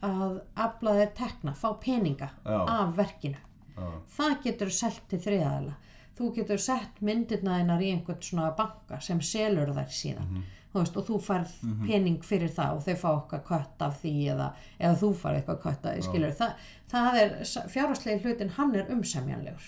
[0.03, 2.57] að afla þér tekna, fá peninga Já.
[2.59, 3.39] af verkinu.
[3.77, 3.85] Já,
[4.17, 5.77] það getur selt til þriðaðila
[6.23, 10.43] þú getur sett myndirna þeinar í einhvern svona banka sem selur þær síðan.
[10.73, 14.13] Þú veist, og þú færð pening fyrir það og þau fá eitthvað kött af því
[14.35, 14.47] eða,
[14.79, 16.49] eða þú færð eitthvað kött af því skilur Þa,
[16.93, 17.35] það er,
[17.75, 19.67] fjárhastlegi hlutin hann er umsemjanlegur.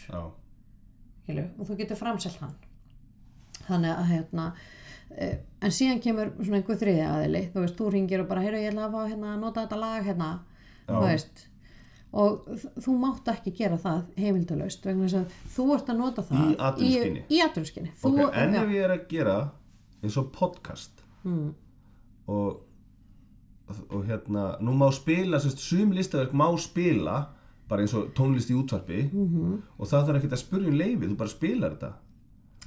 [1.25, 2.57] Skilur, og þú getur framselt hann.
[3.67, 4.47] Þannig að hérna
[5.19, 8.73] en síðan kemur svona einhver þriðja aðili þú veist, þú ringir og bara, heyrðu, ég
[8.73, 10.31] ætla að fá hérna að nota þetta lag hérna
[10.89, 11.45] þú veist.
[12.15, 12.45] Og
[12.85, 16.57] þú mátt ekki gera það heimildalaust vegna þess að þú ert að nota það Í
[16.69, 17.23] atvinnuskyni?
[17.29, 17.91] í, í atvinnuskyni.
[18.03, 19.37] Þú, ok, en ef ég er að gera
[20.05, 21.49] eins og podcast mm,
[22.29, 22.61] og
[23.89, 27.15] og hérna, nú má spila sérst, sum listaverk má spila
[27.69, 29.55] bara eins og tónlist í útvarpi Mhm.
[29.79, 31.93] og það þarf ekkert að spurja um leifi þú bara spilar þetta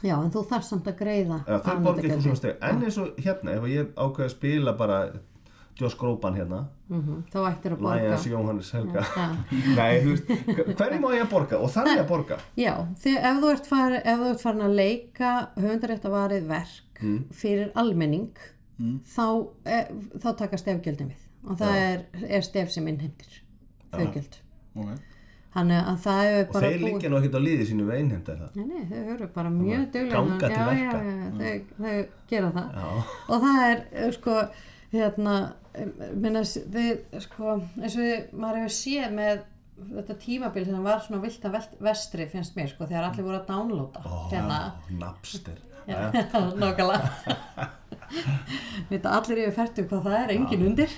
[0.03, 3.67] já, en þú þarf samt að greiða eitthvað svona steg en eins og hérna, ef
[3.71, 4.99] ég ákveð að spila bara
[5.77, 6.63] Joss Groban hérna.
[6.89, 7.97] Mhm, þá ættir að borga.
[8.01, 9.03] Lions Jóhannes Helga.
[9.03, 9.25] Já.
[9.77, 10.31] Nei, þú veist,
[10.79, 11.59] hverju má ég að borga?
[11.61, 12.37] Og þarf ég að borga.
[12.57, 12.71] Já,
[13.03, 17.27] því ef þú far, ef þú ert farin að leika höfundaréttavarið verk Mm.
[17.29, 18.31] fyrir almenning
[19.05, 19.25] þá,
[19.69, 19.83] e,
[20.17, 21.27] þá taka stefgjöldin við.
[21.45, 23.35] Og það er, er stef sem innheimtir
[23.93, 24.39] þau gjöld.
[24.81, 24.95] Ok
[25.57, 28.33] þannig að það hefur og bara þeir liggja nú ekkert á liði sínu við einhemda
[28.33, 28.55] er það.
[28.55, 30.95] Nei, nei, þau eru bara mjög til já, já, já,
[31.41, 31.97] þau, þau
[32.31, 32.79] gera það.
[32.79, 33.05] Já.
[33.27, 34.39] og það er eh, sko
[34.93, 35.35] hérna
[36.17, 36.91] minna, þið,
[37.27, 39.45] sko, eins og við, maður hefur séð með
[39.77, 43.49] þetta tímabil þegar var svona vilta velt- vestri finnst mér sko þegar allir voru að
[43.51, 44.61] downloada hérna.
[44.97, 46.11] Napster Já,
[46.59, 47.67] nákvæmlega.
[48.91, 50.93] Vita allir yfir færtu hvað það er, engin undir.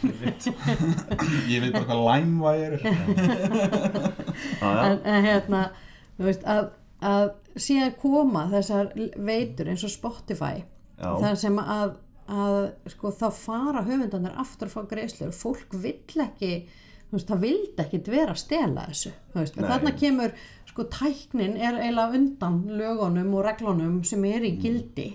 [1.52, 1.74] Ég veit.
[1.74, 2.84] Bara hvað LimeWire er.
[4.60, 5.64] Já, já, en, en hérna,
[6.18, 6.70] þú veist að,
[7.06, 11.10] að síðan koma þessar veitur eins og Spotify Já.
[11.24, 11.96] þar sem að,
[12.30, 12.60] að
[12.94, 15.34] sko, þá fara höfundanir aftur að fá greiðslur.
[15.36, 16.54] Fólk vill ekki
[17.10, 20.34] þú veist, það vildi ekkit vera að stela þessu þú veist, þarna kemur
[20.80, 25.10] sko tæknin er eiginlega undan lögunum og reglunum sem er í gildi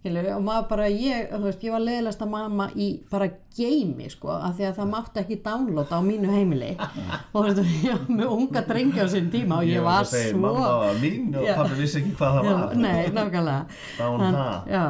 [0.00, 4.30] Skilur, og maður bara, ég, þú veist, ég var leðilegsta mamma í bara geimi sko,
[4.32, 6.70] af því að það mátti ekki downloada á mínu heimili
[7.34, 10.08] og þú veist, ég var með unga drengi á sinn tíma og ég, var að
[10.14, 11.52] segja, svo Mamma var mín og Já.
[11.58, 13.58] pappi vissi ekki hvað það Já, var nei, nákvæmlega
[13.98, 14.48] Down En- ha.
[14.72, 14.86] já.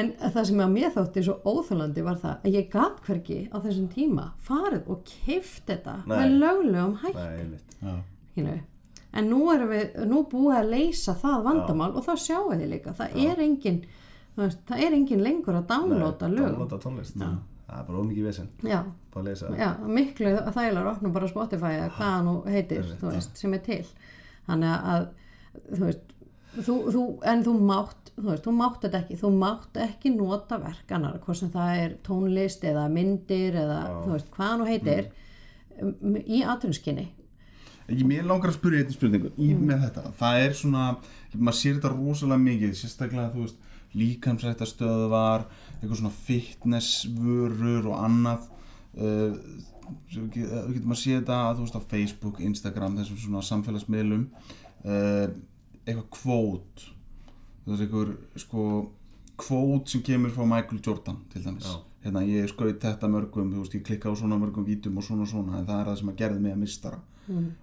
[0.00, 3.56] en það sem að mér þótti svo óþjólandi var það að ég gat hverki á
[3.62, 6.16] þessum tíma farið og keift þetta Nei.
[6.18, 7.94] með löglegum hætti Nei, einmitt Já,
[8.32, 8.62] skilur við.
[9.12, 12.94] En nú erum við nú búið að leysa það vandamál og þá sjáu þið líka
[12.96, 13.80] það er engin
[14.38, 16.52] veist, það er engin lengur að downloada Nei, lög.
[16.52, 17.18] Downloada tónlist.
[17.18, 18.48] Það er bara ómikið vesen.
[18.68, 18.78] Já,
[19.12, 22.88] Bara að það já, miklu þægilega að opna bara Spotify eða hvað hann nú heitir
[23.02, 23.82] veist, sem er til.
[24.48, 25.06] Þannig að
[25.68, 26.12] þú veist,
[26.58, 29.18] þú, þú, en þú mátt þú veist, þú mátt þetta ekki.
[29.22, 34.14] Þú mátt ekki nota verk annar hvort sem það er tónlist eða myndir eða þú
[34.16, 35.10] veist, hvað hann nú heitir
[35.80, 37.08] um, í atvinnuskinni
[37.92, 40.86] Ég, mér langar að spyrja eitthvað spurningu í með þetta, það er svona
[41.34, 45.44] maður sér þetta rosalega mikið sérstaklega þú veist, líkamsrættastöðvar
[45.76, 48.48] eitthvað svona fitnessvörur og annað.
[48.92, 49.36] Uh,
[49.92, 54.26] uh, getur maður séð þetta þú veist á Facebook, Instagram, þessum svona samfélagsmiðlum.
[54.82, 55.28] Uh,
[55.84, 56.88] eitthvað kvót
[57.62, 58.66] þú veist eitthvað sko
[59.42, 61.68] kvót sem kemur frá Michael Jordan til dæmis.
[61.68, 61.80] Já.
[62.02, 65.26] hérna ég skaut þetta mörgum þú veist ég klikka á svona mörgum vítum og svona
[65.26, 67.00] og svona en það er það sem að gerði mig að mistara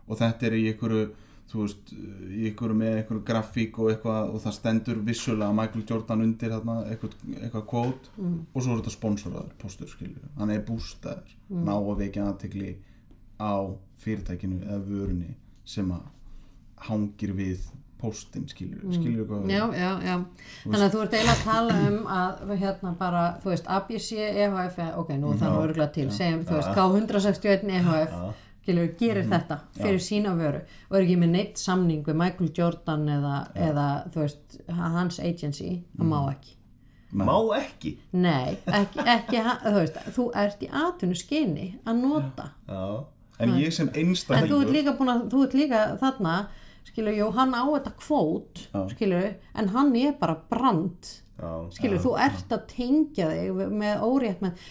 [0.08, 1.10] og þetta er í einhverju
[1.50, 1.92] þú veist,
[2.30, 6.76] í einhverju með einhverju grafík og eitthvað og það stendur vissulega Michael Jordan undir þarna
[6.92, 8.10] eitthvað, eitthvað kvót
[8.54, 11.34] og svo er þetta sponsoraður postur skilju, hann er bústaður.
[11.50, 12.76] Ná að vekja aðtekli
[13.42, 13.54] á
[13.98, 15.34] fyrirtækinu eða vörunni
[15.66, 16.06] sem að
[16.90, 17.60] hangir við
[18.00, 20.14] postin skilju, skilju við- já, já, já.
[20.64, 24.12] Þannig að þú ert eiginlega að tala um að hérna bara, þú veist, ABC,
[24.46, 28.14] EHF ok, nú er það örgulega til, segjum, þú veist, K161 EHF
[28.70, 30.62] skilur, gerir þetta fyrir sína vöru.
[30.90, 35.74] Og er ekki með neitt samning við Michael Jordan eða, eða þú veist, hans agency?
[35.98, 36.56] Það má ekki.
[37.20, 37.96] Má ekki?
[38.14, 42.52] Nei, ekki, ekki þú veist, þú ert í atvinnu skyni að nota.
[42.70, 42.84] Já,
[43.42, 46.36] en ég sem en þú ert líka búin að, þú ert líka þarna
[46.90, 48.80] skilur, jú, hann á þetta kvót Já.
[48.94, 50.98] skilur, en hann er bara brand.
[51.00, 51.29] já,
[51.76, 54.64] skilur, þú ert að tengja þig með órétt með,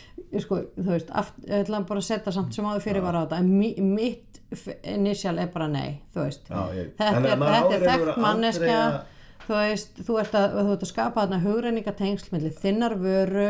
[0.45, 1.13] sko, þú veist
[1.49, 4.41] ég ætla bara að setja samt sem áður fyrir var á þetta en mi, mitt
[4.89, 6.51] initial er bara nei, þú veist.
[6.77, 7.39] Ég, þetta er,
[7.77, 8.19] er þekkt
[8.59, 9.15] aldrei að-
[9.49, 13.47] þú veist, þú ert að, þú ert að skapa þarna hugreiningatengsl millir þinnar vöru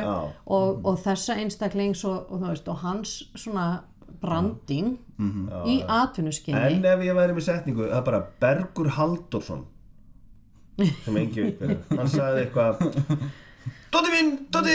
[0.47, 3.65] og, og þessa einstaklings og, og veist, og hans svona
[4.23, 4.97] branding
[5.67, 9.65] í atvinnuskinni En ef ég væri með setningu, það er bara Bergur Halldórsson
[11.05, 11.85] sem engi veit hver er.
[11.99, 12.83] hann sagði eitthvað
[13.89, 14.73] Dótti minn, Dótti,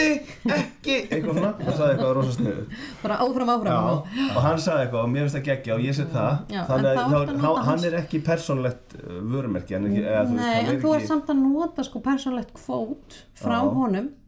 [0.50, 0.94] ekki.
[1.06, 2.64] Eitthvað svona, hann sagði eitthvað rosa sniðu
[3.04, 3.84] bara áfram áfram.
[3.92, 6.40] Og, og hann sagði eitthvað og mér finnst það geggja og ég set það.
[6.50, 10.02] Já, en þannig að þá- þá- hann er ekki persónlegt uh, vörumerki hann er ekki,
[10.02, 12.52] eða, þú veist, Nei, hann en er þú ert ekki samt að nota sko persónlegt
[12.58, 13.70] kvót frá Já.
[13.78, 14.10] honum.
[14.10, 14.23] veist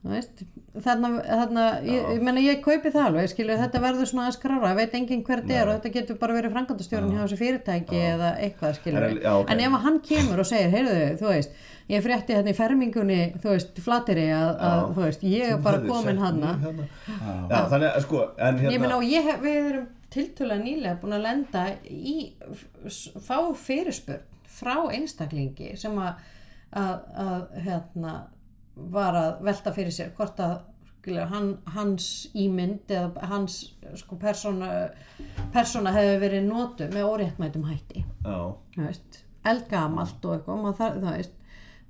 [0.00, 4.70] þarna, þarna ég, ég meina ég kaupi það alveg skilur þetta verður svona að skrára,
[4.78, 8.30] veit enginn hver þetta er og þetta getur bara verið frangandastjórun hjá þessu fyrirtæki eða
[8.46, 9.52] eitthvað skilur En- já, ok.
[9.52, 11.60] en ef að hann kemur og segir, heyrðu þú veist
[11.90, 15.82] ég frétti hérna í fermingunni þú veist, flateri að, að þú veist ég er bara
[15.84, 16.88] komin sett hann mig hérna.
[17.50, 21.16] Já, þannig að sko en ég meina hérna, og ég við erum tiltölulega nýlega búin
[21.18, 22.16] að lenda í
[23.20, 26.24] fá fyrirspurn frá einstaklingi sem að,
[26.76, 28.14] að, að hérna,
[28.74, 30.58] var að velta fyrir sér hvort að
[31.30, 34.90] hann, hans ímynd eða hans sko, persóna,
[35.54, 38.04] persóna hefur verið notu með óréttmætum hætti.
[38.76, 41.36] Veist, eldgamalt og eitthvað þarf, það veist,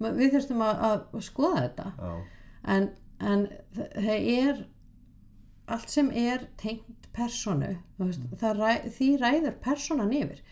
[0.01, 1.89] við þurftum að, að skoða þetta.
[1.99, 2.13] Já,
[2.77, 2.89] en,
[3.21, 4.65] en það er
[5.71, 10.43] allt sem er tengt personu veist, það ræ, því ræður personan yfir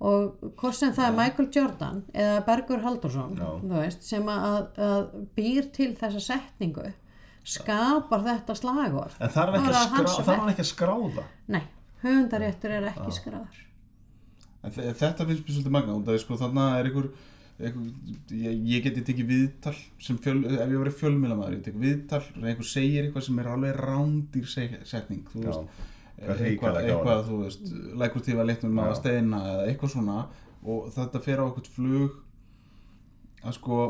[0.00, 3.46] og hvort sem það er Michael Jordan eða Bergur Haldursson Já.
[3.80, 5.06] veist, sem að, að
[5.38, 6.90] býr til þessa setningu
[7.46, 9.14] skapar þetta slagorð.
[9.22, 11.62] En að er hans skrá, þarf hann ekki að skráða nei,
[12.02, 13.62] höfundaréttur er ekki skráður.
[14.66, 17.08] En þe- Þetta finnst mér svolítið magna sko, þarna er einhver,
[17.60, 17.90] einhver
[18.34, 22.42] ég, ég geti tekið viðtal sem fjöl, ef ég verið fjölmiðlamæður, ég tek viðtal og
[22.50, 24.48] einhver segir eitthvað sem er alveg rándir
[24.84, 25.52] setning, þú Já.
[25.52, 30.20] veist Eitthvað eitthvað, þú veist, lækur til að litnum að steina eða eitthvað svona.
[30.66, 32.16] Og þetta fer á eitthvað flug
[33.46, 33.80] að sko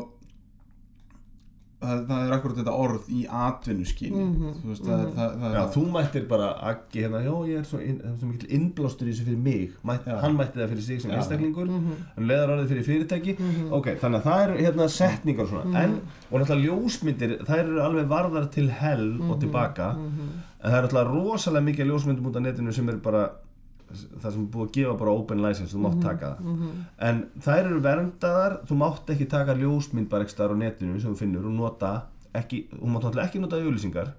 [1.81, 4.23] það, það er akkurat þetta orð í atvinnuskyni.
[4.63, 7.59] Þú veist, það, er- það, það, Já, það, þú mættir bara Aggi hérna, já ég
[7.61, 10.15] er svo, inn, það er svo mikil innblástur í þessu fyrir mig, Mætt, Já.
[10.23, 13.37] hann mætti það fyrir sig sem einstaklingur, hann leðar orðið fyrir fyrirtæki,
[13.77, 15.97] ok, þannig að það eru hérna setningar og svona, en,
[16.31, 21.11] og náttúrulega ljósmyndir, þær eru alveg varðar til hell og tilbaka, en það eru náttúrulega
[21.13, 23.27] rosalega mikið ljósmyndum út á netinu sem eru bara,
[23.87, 26.67] það sem er búið að gefa bara open license, þú mátt taka það,
[27.09, 31.13] en þær eru verndaðar, þú mátt ekki taka ljósmynd bara ekki staðar á netinu sem
[31.13, 31.93] þú finnur og nota,
[32.35, 34.13] ekki, þú mátt náttúrulega ekki nota auðlýsingar,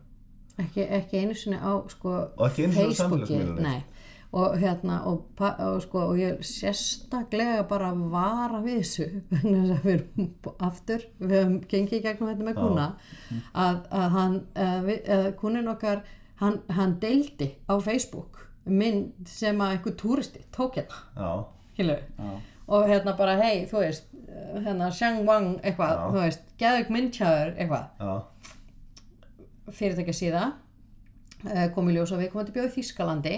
[0.65, 3.43] ekki, ekki einu sinni á sko, Facebooki
[4.33, 9.07] og hérna og, og, sko, og ég sérstaklega bara vara við þessu
[9.85, 10.27] við erum
[10.69, 12.89] aftur við höfum gengið gegnum þetta með kuna
[13.55, 16.05] að, að hann að, að kunin okkar
[16.43, 21.31] hann, hann deildi á Facebook mynd sem að einhver túristi tók hérna já,
[21.75, 22.01] Skilur.
[22.19, 22.31] Já.
[22.69, 24.09] og hérna bara hei, þú veist
[24.65, 26.07] hérna Shang Wang eitthvað, Já.
[26.13, 27.85] þú veist, geðug myndtjáður eitthvað
[29.79, 30.45] fyrirtækja síða
[31.49, 33.37] eh, kom í ljós að við komum til bjóð í Þískalandi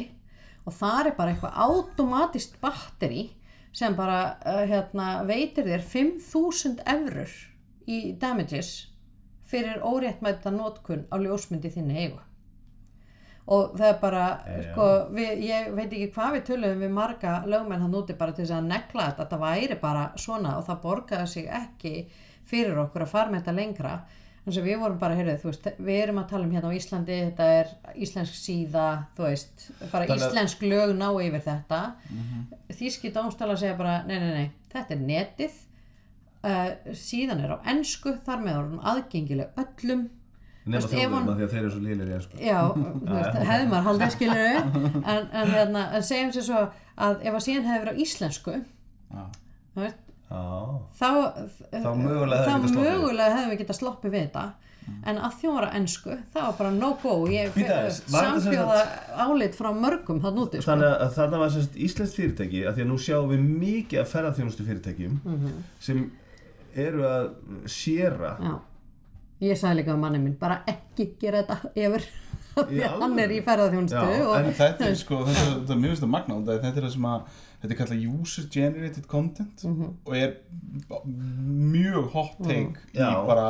[0.68, 3.28] og þar er bara eitthvað automatist batteri
[3.72, 7.34] sem bara uh, hérna, veitir þér 5.000 eurur
[7.90, 8.70] í damages
[9.50, 12.18] fyrir óréttmæta notkun á ljósmyndi þinni eigu
[13.50, 14.24] og það er bara
[14.68, 14.84] sko,
[15.16, 18.54] við, ég veit ekki hvað við tölum við marga lögmenn hann úti bara til þess
[18.60, 21.94] að negla þetta, þetta væri bara svona og það borgaði sig ekki
[22.50, 23.94] fyrir okkur að fara með þetta lengra.
[24.40, 26.78] Þannig að við vorum bara, heyrðu, þú veist, við erum að tala um hérna á
[26.78, 27.72] Íslandi, þetta er
[28.06, 28.84] íslensk síða,
[29.18, 31.80] þú veist, bara Þannig að- íslensk lög ná yfir þetta.
[32.78, 35.58] Þýski dómstala segja bara, nei, nei, nei, þetta er netið.
[36.40, 40.06] Uh, síðan er á ensku, þar með orðum aðgengileg öllum
[40.74, 42.38] nema þjóðum að því að þeir eru svo lílir ég sko.
[42.40, 42.60] Já,
[43.06, 46.62] þú veist, hefði maður haldið skilur en, en, hérna, en segjum sér svo
[47.00, 48.56] að ef að síðan hefði verið á íslensku
[49.10, 49.22] Já.
[49.74, 51.10] þú veist, þá,
[51.70, 54.44] Þá mögulega hefðum við getað sloppið við þetta
[55.06, 57.52] en að þjóra ennsku, það var bara no go ég
[58.10, 58.78] samfjóða
[59.22, 60.70] álit frá mörgum þann úti sko.
[60.72, 64.10] þannig að þarna var semst íslenskt fyrirtæki að því að nú sjáum við mikið af
[64.14, 65.52] ferðarþjónustu fyrirtækjum Mhm.
[65.78, 66.00] sem
[66.74, 67.28] eru að
[67.70, 68.54] séra Já,
[69.40, 72.04] ég sagði líka um manni minn bara ekki gera þetta yfir
[72.60, 75.80] því að hann er í ferðarþjónustu og En þetta er sko, þetta, er- þetta er
[75.84, 77.20] mjög veist að magna þetta er það sem að,
[77.62, 79.88] þetta er kallað user generated content Mhm.
[80.06, 80.34] og er
[81.06, 83.10] mjög hot take í Já.
[83.26, 83.46] bara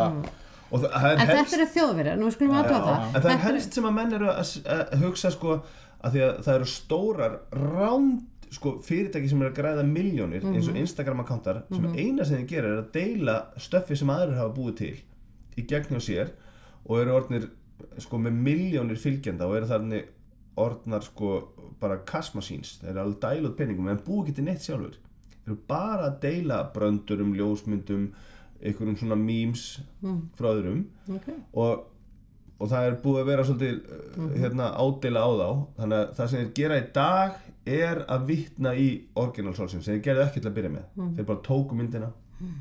[0.70, 3.00] og það, það er en helst þetta eru þjóðverjar, nú skulum við aðtöða það.
[3.00, 5.55] En það er Þetta helst sem að menn eru að, hugsa sko
[6.00, 8.20] að því að það eru stórar ránd
[8.55, 10.74] sko fyrirtæki sem eru að græða miljónir eins Mhm.
[10.74, 14.55] og Instagram akkántar sem eina sem þið gerir er að deila stöffi sem aðrir hafa
[14.55, 14.96] búið til
[15.61, 16.33] í gegn hjá sér
[16.87, 17.51] og eru orðnir
[18.01, 20.09] sko með miljónir fylgjenda og eru þannig
[20.61, 21.37] orðnar sko
[21.81, 24.99] bara kasmasíns, þeir eru alveg dæluð peningum en búið ekki til neitt sjálfur.
[25.31, 28.11] Þeir eru bara að deila bröndurum, ljósmyndum
[28.61, 29.64] einhverjum svona memes
[30.37, 30.83] frá öðrum.
[31.09, 31.31] Ok.
[31.57, 31.87] og,
[32.59, 35.49] og það er búið að vera svolítið uh, hérna, ádela á þá.
[35.79, 37.40] Þannig að það sem þeir gera í dag
[37.81, 40.87] er að vitna í original sourcing sem þeir gerðu ekki til að byrja með.
[41.16, 42.12] Þeir bara tóku myndina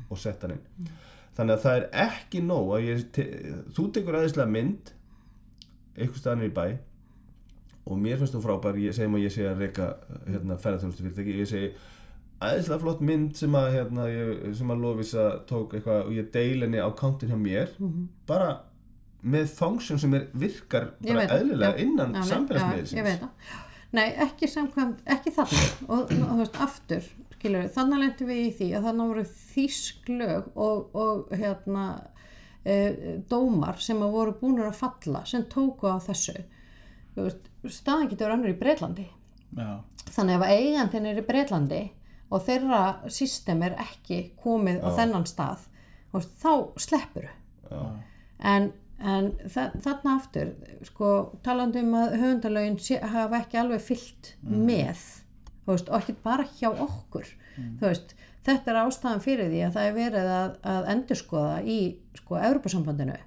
[0.08, 0.90] og setta hann inn
[1.38, 3.26] þannig að það er ekki nóg að ég, te,
[3.76, 4.92] þú tekur aðeinslega mynd
[5.96, 6.66] einhver staðan í bæ
[7.90, 9.88] og mér finnst þú frábær, ég segjum að ég sé að reyka
[10.26, 11.70] hérna, ferðarþjónustu fyrirtæki, ég segi
[12.40, 16.64] aðeinslega flott mynd sem að, hérna, ég, sem að Lovisa tók eitthvað og ég deil
[16.64, 17.72] henni á kántin hjá mér.
[18.28, 18.52] Bara
[19.20, 21.82] með function sem er virkar bara eðlilega já.
[21.84, 22.14] innan
[22.96, 23.58] ég veit það.
[23.90, 25.64] Nei, ekki samkvæmt, ekki þarna.
[25.88, 27.08] Og og, þú veist, aftur,
[27.40, 31.84] skilur þannig lendum við í því að þannig voru þýsklög og, og hérna
[32.64, 32.74] e,
[33.30, 36.36] dómar sem að voru búinur að falla sem tóku á þessu.
[37.64, 39.06] Staðan getur önnur í Breitlandi
[39.56, 39.80] já,
[40.12, 41.80] þannig ef eigandinn er í Breitlandi
[42.30, 45.66] og þeirra system er ekki komið á þennan stað
[46.14, 47.26] veist, þá sleppur
[48.38, 48.70] en,
[49.02, 50.52] en þa þarna aftur
[50.86, 51.10] sko,
[51.44, 52.78] talandi um að höfundalögin
[53.10, 55.02] hafa ekki alveg fyllt með
[55.64, 57.26] þú veist, og ekki bara hjá okkur.
[57.80, 58.14] Þú veist,
[58.46, 61.80] þetta er ástæðan fyrir því að það er verið að, að endurskoða í
[62.20, 63.18] sko, Evropasambandinu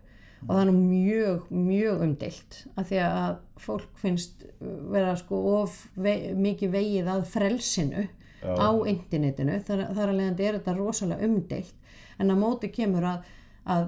[0.43, 4.43] og það er nú mjög, mjög umdilt af því að fólk finnst
[4.91, 8.07] vera sko of vei, mikið vegið að frelsinu
[8.43, 11.75] á internetinu, þar, þar að leiðandi er þetta rosalega umdilt
[12.19, 13.29] en að móti kemur að,
[13.71, 13.85] að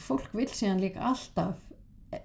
[0.00, 1.69] fólk vil síðan líka alltaf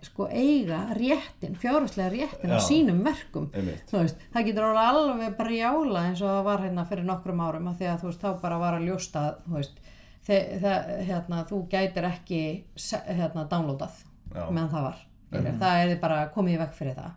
[0.06, 6.24] sko eiga réttin, fjárhagslega réttin á sínum verkum veist, það getur orðið alveg brjála eins
[6.24, 8.80] og það var hérna fyrir nokkrum árum af því að þú veist, þá bara var
[8.80, 9.84] að ljósta þú veist,
[10.26, 12.42] það, hérna, þú gætir ekki
[13.06, 14.00] hérna, downloadað
[14.34, 14.48] Já.
[14.50, 15.04] meðan það var
[15.36, 17.14] mm það er bara komið í vekk fyrir það.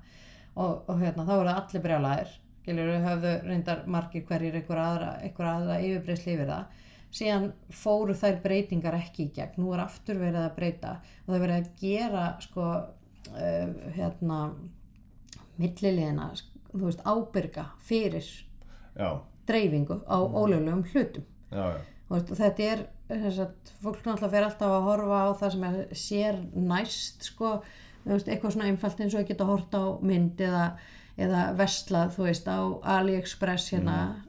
[0.58, 2.30] Og, og hérna, þá voru allir brjálaðir
[2.68, 6.82] skilur höfðu reyndar margir hverjir einhver aðra, aðra yfirbreysli yfir það
[7.14, 10.96] síðan fóru þær breytingar ekki í gegn, nú er aftur verið að breyta.
[11.24, 14.40] Og það er verið að gera sko uh, hérna
[15.58, 16.28] milliliðina,
[16.70, 18.28] þú veist, ábyrga fyrir
[18.94, 19.08] já,
[19.48, 21.26] dreifingu á ólöglegum hlutum.
[21.50, 21.80] Já, já,
[22.12, 25.78] veist, og þetta er að fólk náttúrulega fer alltaf að horfa á það sem er
[25.96, 27.56] sér næst sko,
[28.04, 30.64] veist, eitthvað svona einfalt eins og að geta hort á mynd eða,
[31.16, 32.58] eða vestlað, þú veist, á
[32.98, 34.27] AliExpress hérna, mm.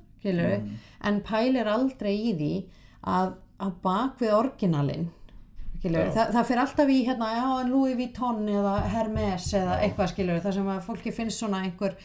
[1.09, 2.51] En pælir aldrei í því
[3.07, 5.07] að, að bak við orginalinn
[6.03, 6.09] Já.
[6.35, 10.67] það, fyrir alltaf í hérna, já, Louis Vuitton eða Hermes eða eitthvað skilur, það sem
[10.73, 11.95] að fólki finnst svona einhver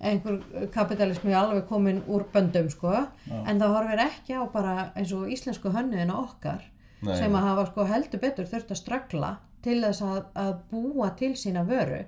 [0.00, 0.38] einhver
[0.74, 2.90] kapitalismi alveg komin úr böndum sko,
[3.30, 6.62] en það horfir ekki á bara eins og íslensku hönnuðina okkar
[7.04, 7.14] Nei.
[7.20, 9.30] sem að hafa sko heldur betur þurft að ströggla
[9.62, 12.00] til þess að, að búa til sína vöru.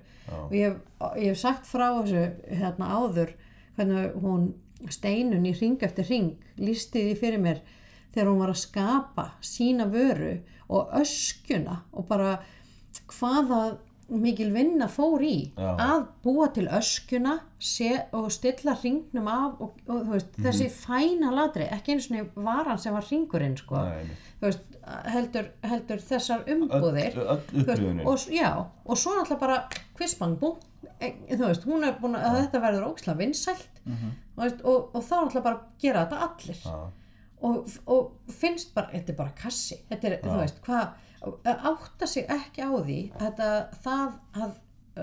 [0.49, 3.35] Og ég, hef- ég hef sagt frá þessu hérna áður
[3.77, 4.47] hvernig hún
[4.91, 7.63] steinun í ring eftir ring lísti því fyrir mér
[8.13, 10.35] þegar hún var að skapa sína vöru
[10.73, 12.37] og öskjuna og bara
[13.09, 13.63] hvaða
[14.13, 15.69] mikil vinna fór í Já.
[15.79, 17.37] að búa til öskjuna
[18.17, 22.93] og stilla hringnum af og, og veist, þessi fæna ladri ekki einu svona varan sem
[22.93, 23.79] var hringurinn sko.
[24.43, 24.67] Veist,
[25.13, 29.59] heldur, heldur þessar umbúðir öll, öll og, já, og svo náttúrulega bara
[29.97, 30.72] kvistbang bú e,
[31.29, 35.15] þú veist, hún er búin að þetta verður óksla vinsælt þú veist, og, og þá
[35.15, 36.61] náttúrulega bara gera þetta allir.
[37.43, 39.77] Og, og finnst bara, þetta er bara kassi.
[39.89, 40.85] Þetta er, þú veist, hvað
[41.71, 43.49] átta sig ekki á því þetta,
[43.83, 44.13] það
[44.43, 44.53] að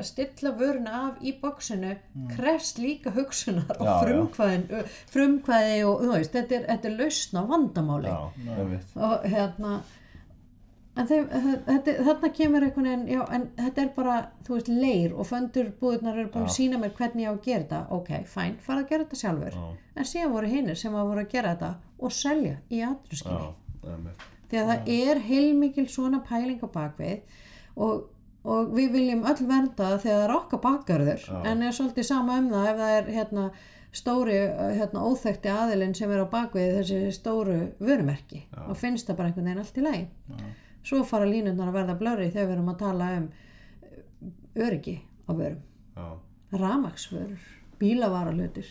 [0.06, 1.96] stilla vöruna af í bóksinu
[2.30, 4.02] krefst líka hugsunar og Já, já.
[4.04, 4.66] frumkvæðin,
[5.10, 8.12] frumkvæði og veist, þetta er, þetta er lausn á vandamáli.
[8.12, 8.20] Já,
[9.08, 9.80] og hérna
[10.98, 11.26] en þeim,
[11.66, 14.16] þetta, þarna kemur einhvern veginn, já, en þetta er bara
[14.46, 17.62] þú veist, leir og föndurbúðurnar eru búin að sína mér hvernig ég á að gera
[17.62, 17.80] þetta.
[17.96, 19.56] Ok, fæn, fara að gera þetta sjálfur.
[19.60, 19.70] Já.
[19.96, 24.24] en síðan voru hinnir sem að voru að gera þetta og selja í Já, einmitt.
[24.50, 27.20] því að það er heilmikil svona pæling á bakvið
[27.76, 28.06] og,
[28.44, 31.26] og við viljum öll vernda það þegar það er okkar bakgarður.
[31.28, 31.42] Já.
[31.50, 33.50] en er svolítið sama um það ef það er hérna
[33.92, 34.38] stóri,
[34.78, 39.48] hérna óþekti aðilinn sem er á bakvið þessi stóru vörumerki og finnst það bara einhvern
[39.48, 40.04] veginn allt í lagi
[40.86, 43.28] svo fara línundar að verða blöri þegar við erum að tala um
[44.60, 44.96] öryggi
[45.28, 45.62] á vörum.
[45.96, 46.06] Já,
[46.60, 47.42] ramaksvörur,
[47.80, 48.68] bílavaralötur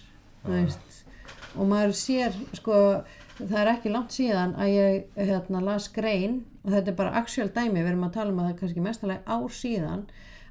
[0.47, 1.03] veist,
[1.55, 2.79] og maður sér sko,
[3.39, 7.47] það er ekki langt síðan að ég hérna, las grein og þetta er bara actual
[7.55, 10.03] dæmi, við erum að tala um að það er kannski mestalega ár síðan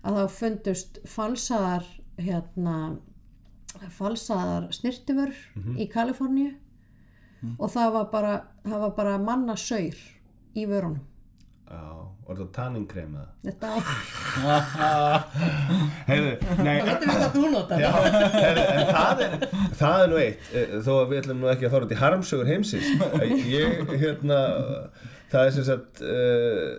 [0.06, 2.78] að þá fundust falsaðar hérna
[3.94, 5.34] falsaðar snirtifur
[5.76, 6.54] í Kaliforníu
[7.59, 8.32] og það var bara,
[8.64, 9.98] það var bara manna saur
[10.54, 11.04] í vörunum
[11.68, 11.82] já,
[12.28, 13.30] og þetta tanningkrem eða?
[13.46, 13.68] þetta
[16.08, 16.32] Heyrðu,
[16.64, 17.78] nei, Þetta er hvað þú notar.
[17.82, 18.14] Já, en,
[18.64, 19.32] en það, er,
[19.80, 22.02] það er nú eitt eh, þó að við ætlum nú ekki að fara út í
[22.02, 22.88] harmsögur heimsins.
[23.48, 23.68] Ég,
[24.02, 24.38] hérna
[25.32, 26.70] það er sem sagt uh,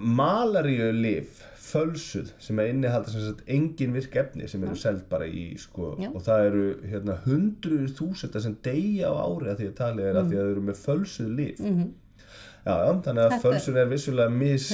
[0.00, 1.30] malaríu lif
[1.64, 2.68] fölsuð sem er
[3.10, 7.90] sagt engin virk efni sem eru seld bara í sko og það eru hérna hundruður
[7.98, 10.62] þúsunda sem deyja á ári að því að talið er að því að þau eru
[10.68, 11.86] með fölsuð lif Mhm.
[11.90, 11.94] já,
[12.64, 14.68] já, þannig að fölsun er vissulega mis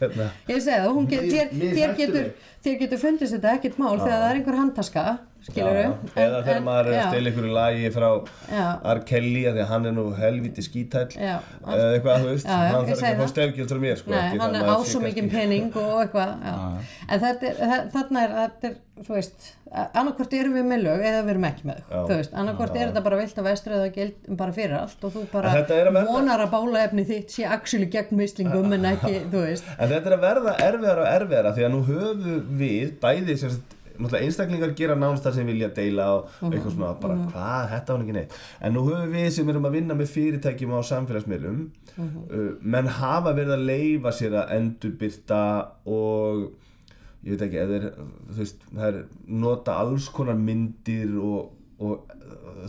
[0.00, 2.30] hérna, Ég segi það, hún get, þér, þér, getur.
[2.64, 5.04] Þér getur fundist þetta ekkert mál þegar það er einhver handtaska,
[5.44, 6.12] skilur já, já.
[6.24, 8.06] eða þegar maður er að stela ykkur lagi frá
[8.48, 8.62] Já,
[8.94, 9.00] R.
[9.10, 11.34] Kelly að því að hann er nú helviti skítæll já,
[11.64, 14.14] eða eitthvað, þú veist, Já, já, hann þarf ekki að fá stefgjöld frá mér sko,
[14.14, 16.56] Nei, hann er á svo mikið pening og eitthvað, já.
[17.08, 21.22] En er, þa- þarna er, þetta er, þú veist, annarkvort erum við með lög eða
[21.24, 21.96] við erum ekki með Já.
[22.06, 25.14] þú veist, annarkvort er þetta bara vilt að vestri eða gild bara fyrir allt og
[25.14, 29.42] þú bara En að vonar að bálaefni þitt sé actually gegn mislingum en ekki, þú
[29.48, 29.70] veist.
[29.74, 33.74] En þetta er að verða erfiðara og erfiðara því að nú höfum við bæði sagt,
[33.94, 38.16] einstaklingar gera nánast það sem vilja deila og eitthvað svona bara hvað, þetta var ekki
[38.16, 38.36] neitt.
[38.60, 41.60] En nú höfum við sem erum að vinna með fyrirtækjum á samfélagsmiðlum
[41.98, 45.42] uh, menn hafa verið að leifa sér að endurbyrta
[45.86, 46.42] og
[47.24, 48.98] ég veit ekki, eða þú veist, það er
[49.44, 52.10] nota alls konar myndir og, og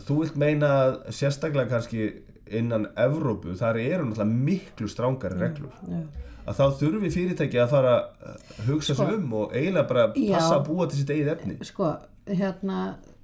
[0.06, 0.70] þú vilt meina
[1.12, 2.06] sérstaklega kannski
[2.46, 5.74] innan Evrópu, þar eru náttúrulega miklu strángari reglur.
[5.90, 6.04] Já.
[6.46, 7.96] Að þá þurfi fyrirtæki að fara
[8.30, 10.36] að hugsa sig um og eiginlega bara Já.
[10.36, 11.90] passa að búa til sitt eigið efni sko,
[12.30, 12.80] hérna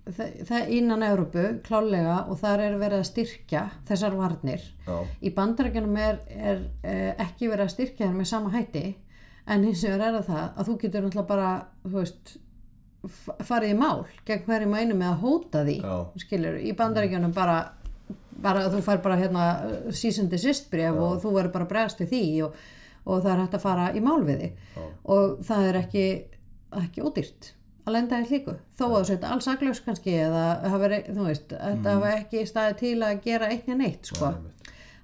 [0.07, 4.97] það, það innan Európu klálega og þar er verið að styrkja þessar varnir Já.
[5.23, 8.87] í bandarækjunum er, er eh, ekki verið að styrkja þær með sama hætti
[9.51, 11.53] en hins vegar er það það að þú getur náttúrulega bara
[11.95, 12.35] veist
[13.43, 15.95] farið í mál gegn hverjum einum með að hóta því Já.
[16.23, 17.57] skilur, í bandarækjunum bara
[18.43, 19.47] bara að þú fær bara hérna
[19.95, 22.63] season desist bref og þú verður bara bregðast við því og,
[23.07, 24.53] og það er hægt að fara í mál við þig.
[24.77, 24.85] Já.
[25.05, 26.05] og það er ekki
[26.83, 27.51] ekki ódýrt
[27.87, 28.55] að lenda í slíku.
[28.79, 30.89] Þó að þú setja alls aklaus kannski eða hafa,
[31.27, 34.33] veist, þetta hafa ekki staðið til að gera né neitt sko.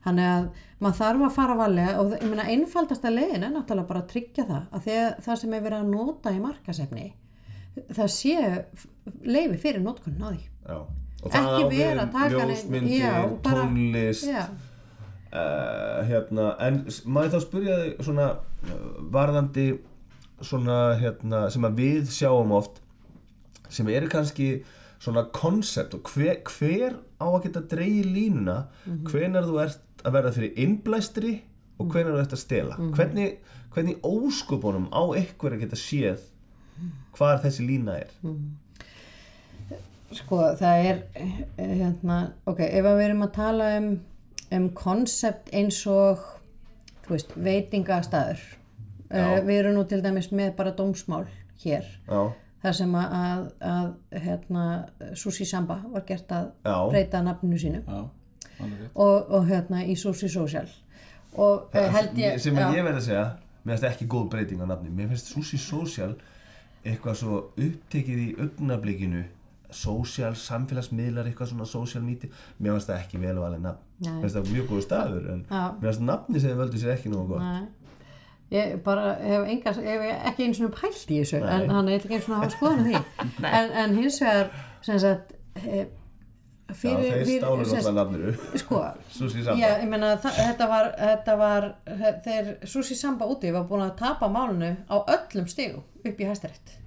[0.04, 0.44] þannig að
[0.80, 4.08] maður þarf að fara valega og það- ég meina einfaldasta leiðin er náttúrulega bara að
[4.12, 7.12] tryggja það að þegar, það sem er verið að nota í markasefni
[7.98, 8.64] það sé
[9.26, 10.40] leifi fyrir notkunn á því.
[10.68, 10.78] Já.
[11.18, 14.46] og Ekki á við vera að taka neinn- ljósmyndir, tónlist já,
[15.32, 18.76] uh, hérna, en ég þá spyrja þig svona uh,
[19.14, 19.66] varðandi
[20.40, 22.80] svona hérna, sem að við sjáum oft
[23.68, 24.62] sem eru kannski
[24.98, 28.56] svona koncept og hver, hver á að geta dreigið línuna?
[28.86, 29.04] Mhm.
[29.10, 31.34] hvenar þú ert að verða fyrir innblæstri
[31.78, 31.92] og Mhm.
[31.92, 32.76] hvenar þú ert að stela?
[32.76, 33.36] Hvernig,
[33.74, 36.18] hvernig óskupunum á ykkur að geta séð
[37.18, 38.10] hvar þessi lína er?
[40.14, 43.88] Sko það er eh, hérna, ok, ef við erum að tala um
[44.54, 46.22] um konsept eins og
[47.04, 48.42] þú veist, veitingastæður
[49.12, 51.26] uh, við erum nú til dæmis með bara dómsmál
[51.62, 51.86] hér.
[52.08, 52.20] Já,
[52.64, 54.64] þar sem að, að, að hérna,
[55.18, 56.76] Susi Samba var gert að Já.
[56.90, 57.82] breyta nafninu sínu.
[57.88, 58.14] Alveg
[58.94, 60.66] og, og hérna í Susi Social.
[61.38, 63.26] Og uh, held ég sem ég verð að segja
[63.62, 64.92] mér finnst ekki góð breyting á nafni.
[64.94, 66.16] Mér finnst Sushi Social
[66.86, 69.26] eitthvað svo upptekið í augnablikinu
[69.74, 72.32] social, samfélagsmiðlar eitthvað svona social media.
[72.58, 75.62] Mér finnst það ekki vel valið nafn Það mjög góð staður en Já.
[75.80, 77.42] mér finnst nafni sem þið völdu sér ekki nógu gott.
[77.42, 77.66] Nei.
[78.48, 81.48] Ég bara hef, enga, hef ekki eins og pælt í þessu Nei.
[81.56, 83.00] en hann er ekki eins og hafa skoðan því.
[83.58, 84.52] En, en hins vegar
[84.86, 85.88] sem sagt eh,
[86.68, 88.32] Já, fyrir, þeir fyrir stálu sem náttúrulega sagt, nafninu.
[88.62, 88.80] sko
[89.18, 91.68] Sushi Samba Já, ég meina þetta var, þetta var
[92.24, 96.77] þegar Susi Samba úti var búin að tapa málunu á öllum stigum upp í hæstarétt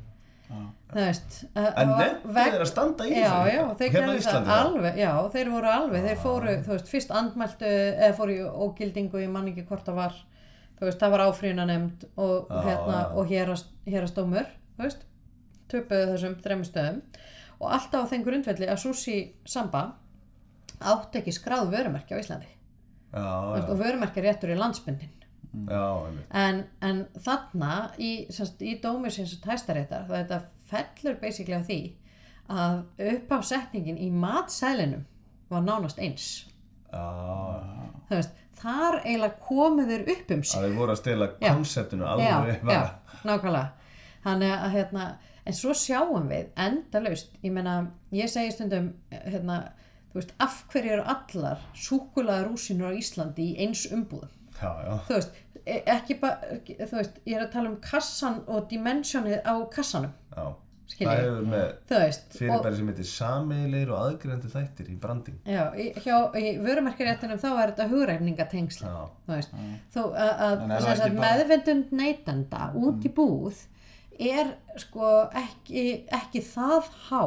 [0.91, 3.75] veist En nefndu þeir að standa í já, þessu?
[3.79, 8.35] þeir Hérna Íslandi, alveg já, þeir voru alveg, þeir fóru veist, fyrst andmæltu eða fóru
[8.35, 10.17] í ógildingu ég man ekki hvort það var
[10.81, 13.07] veist, það var áfrýna nefnd og, Já, hérna, já.
[13.15, 14.51] og hérast, hérastómur
[15.71, 17.01] töpuðu þessum þremmu stöðum.
[17.61, 19.85] Og alltaf á þeim grundvelli að Susi Samba
[20.81, 22.49] átti ekki skráð vörumerki á Íslandi.
[23.15, 25.13] Og vörumerki réttur í landsbundin
[25.53, 26.27] já, einmitt.
[26.33, 30.41] en, en þarna í, semst, í dómi sinns hæstaréttar þetta
[30.71, 31.79] fellur basically á því
[32.51, 32.77] að
[33.15, 35.05] uppásetningin í matsælinum
[35.51, 36.27] var nánast eins.
[36.91, 37.03] Já,
[38.09, 40.57] þú veist, þar eiginlega komu þeir upp um sig.
[40.59, 41.51] Að þeir voru að stela Já.
[41.53, 42.81] konseptinu já, alveg já,
[43.27, 43.67] nákvæmlega.
[44.21, 45.05] Þannig að hérna
[45.45, 47.77] en svo sjáum við endalaust ég meina,
[48.13, 49.61] ég segi stundum hérna,
[50.11, 54.29] þú veist, af hverju eru allar súkulaða rúsinur á Íslandi í eins umbúðum
[54.61, 58.41] Já, já, þú veist, e- ekki bara þú veist, ég er að tala um kassan
[58.47, 60.51] og dimensionið á kassanum já.
[60.91, 61.67] Skil Það hefur með
[62.35, 65.37] fyrirbæri sem heitir sameigilegir og aðgreðandi þættir í branding.
[65.47, 68.97] já, í- hjá, í vörumarkaréttinum þá er þetta hugræfningatengsli Já.
[69.27, 69.53] þú veist,
[69.95, 73.61] þú, að, að, bara- meðvendund neytanda út í búð
[74.21, 77.23] er sko ekki, ekki það há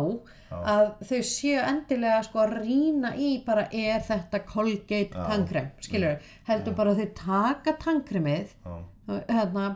[0.54, 6.76] að þau séu endilega sko að rýna í bara er þetta Colgate tannkrem, skilur heldur
[6.78, 8.76] bara að þau taka tannkremið Já.
[9.32, 9.66] hérna,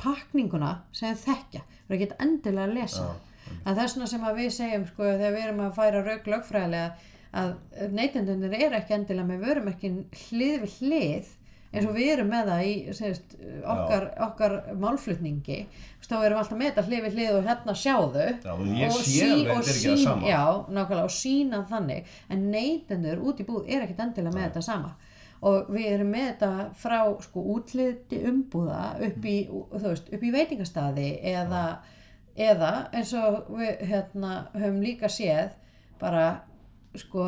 [0.00, 3.10] pakninguna sem þekkja, þau geta endilega að lesa.
[3.52, 6.30] En það er svona sem að við segjum sko þegar við erum að færa rauk
[6.32, 7.52] lögfræðilega að
[7.96, 11.30] neytendunir er ekki endilega með vörumerkin hlið við hlið
[11.72, 15.58] eins og við erum með það í segist, okkar, okkar málflutningi
[16.02, 18.26] þá erum við alltaf með þetta hlið við hlið og hérna sjáðu
[18.82, 20.42] Já, og sí- og sín- já,
[21.06, 22.04] og sína þannig.
[22.28, 24.92] En neytendur út í búð er ekkert endilega með þetta sama.
[25.42, 30.30] Og við erum með þetta frá sko útliti umbúða upp í, þú veist, upp í
[30.36, 31.64] veitingastadi eða,
[32.36, 35.56] eða eins og við hérna höfum líka séð
[35.98, 36.42] bara
[36.94, 37.24] sko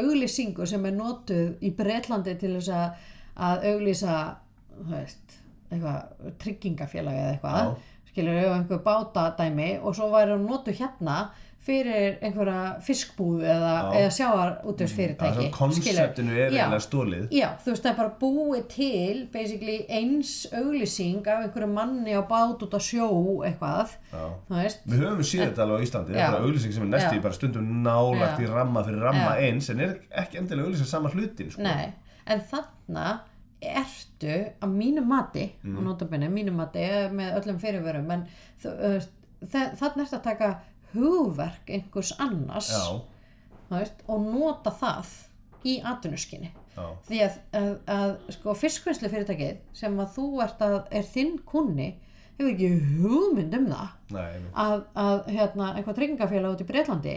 [0.00, 4.16] auglýsingu sem er notuð í Bretlandi til þess að, að auglýsa
[5.70, 7.74] eitthvað tryggingafélag eða eitthvað
[8.10, 11.18] skilur við einhver bátadæmi og svo væri hún notuð hérna
[11.60, 16.62] fyrir einhverja fiskbúð eða, eða sjáar Það er útvegsfyrirtæki svona konseptinu er Já.
[16.62, 17.26] eiginlega stólið.
[17.36, 19.16] Já, þú veist það er bara búið til
[19.98, 23.10] eins auglýsing af einhverju manni á bát út á sjó
[23.44, 23.92] eitthvað,
[24.88, 27.36] Við höfum séð þetta alveg á Íslandi, það er auglýsing sem er næstu í bara
[27.36, 28.46] stundum nálagt Já.
[28.46, 29.50] í ramma fyrir ramma Já.
[29.50, 29.94] eins en er
[30.24, 31.62] ekki endilega auglýsing sama hlutin sko.
[32.30, 33.06] En þarna
[33.60, 34.34] ertu
[34.64, 35.76] að mínu mati Mm.
[35.76, 38.22] og notabenni, mínu mati eh, með öllum fyrirvörum en
[38.62, 39.10] þú veist,
[39.44, 40.48] þa- þarna ertu að taka
[40.94, 42.70] hugverk einhvers annars
[43.70, 45.10] veist, og nota það
[45.66, 46.52] í atvinnuskinni
[47.06, 51.90] því að, að, að sko, fiskvinnslu fyrirtækið sem að þú ert að er þinn kunni
[52.38, 52.70] hefur ekki
[53.02, 57.16] hugmynd um það nei, að, að hérna, einhvað tryggingafélag út í Breitlandi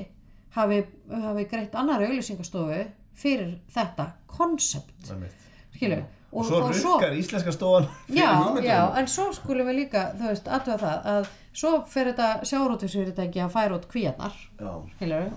[0.58, 0.82] hafi,
[1.28, 2.82] hafi greitt annar auglýsingastofu
[3.18, 5.48] fyrir þetta konsept einmitt.
[6.42, 7.88] Skilur Og, svo rukkar íslenska stofan
[8.20, 8.32] já,
[8.66, 13.44] já, en svo skulum við líka þú veist, aðtöða það að svo fer þetta sjárótisfyrirtæki
[13.46, 14.38] að færa út kvíarnar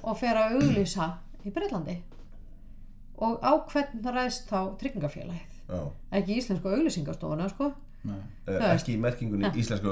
[0.03, 1.11] og fer að auglýsa
[1.45, 1.99] í Breitlandi
[3.17, 5.53] og á hvern ræðst þá tryggingafélagið?
[6.15, 7.73] Ekki íslensku auglýsingastofuna sko.
[8.07, 8.19] Nei.
[8.47, 8.67] Veist.
[8.71, 9.91] ekki í merkingunni íslenska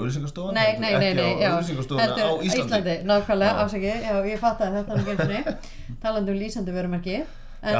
[0.54, 3.62] Nei, nei, nei, nei, ekki já, á auglýsingastofuna á heldur Íslandi, nákvæmlega, Já.
[3.64, 7.16] afsakið, já, ég fatt að þetta er ekki talandi um lýsandi verumerki
[7.64, 7.76] en,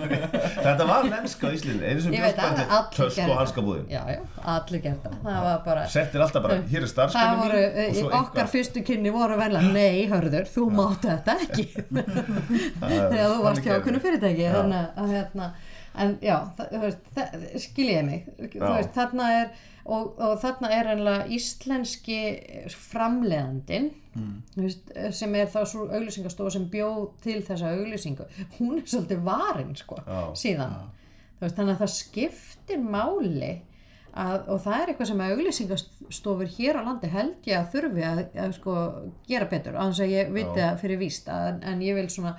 [0.66, 4.20] þetta var mennska á Íslandi að til allir tösk og hanskabúðin já, já,
[4.56, 6.92] allir gert það, var bara settir alltaf bara, hér er
[7.40, 11.04] voru, mín og í svo okkar eitthvað fyrstu kynni voru venlega, nei, hörður, þú mátt
[11.06, 11.66] þetta ekki.
[12.80, 15.50] Þegar þú varst hjá okkur fyrirtæki þannig að hérna
[15.94, 16.36] en já,
[17.58, 18.28] skiljiði mig.
[18.54, 19.50] Veist, þarna er
[19.90, 22.20] og, og þarna er einlega íslenski
[22.90, 23.90] framleiðandinn
[24.54, 28.26] þú veist, sem er þá svo auglýsingastofa sem bjóð til þessa auglýsingu.
[28.58, 30.22] Hún er svolítið varin sko, Já.
[30.34, 30.78] síðan.
[31.40, 33.52] veist, þannig að það skiptir máli
[34.10, 38.06] að, og það er eitthvað sem að auglýsingastofur hér á landi held ég að þurfi
[38.06, 38.76] að, að sko,
[39.30, 41.30] gera betur á þess að ég viti það fyrir víst.
[41.30, 42.34] Að, en ég vil svona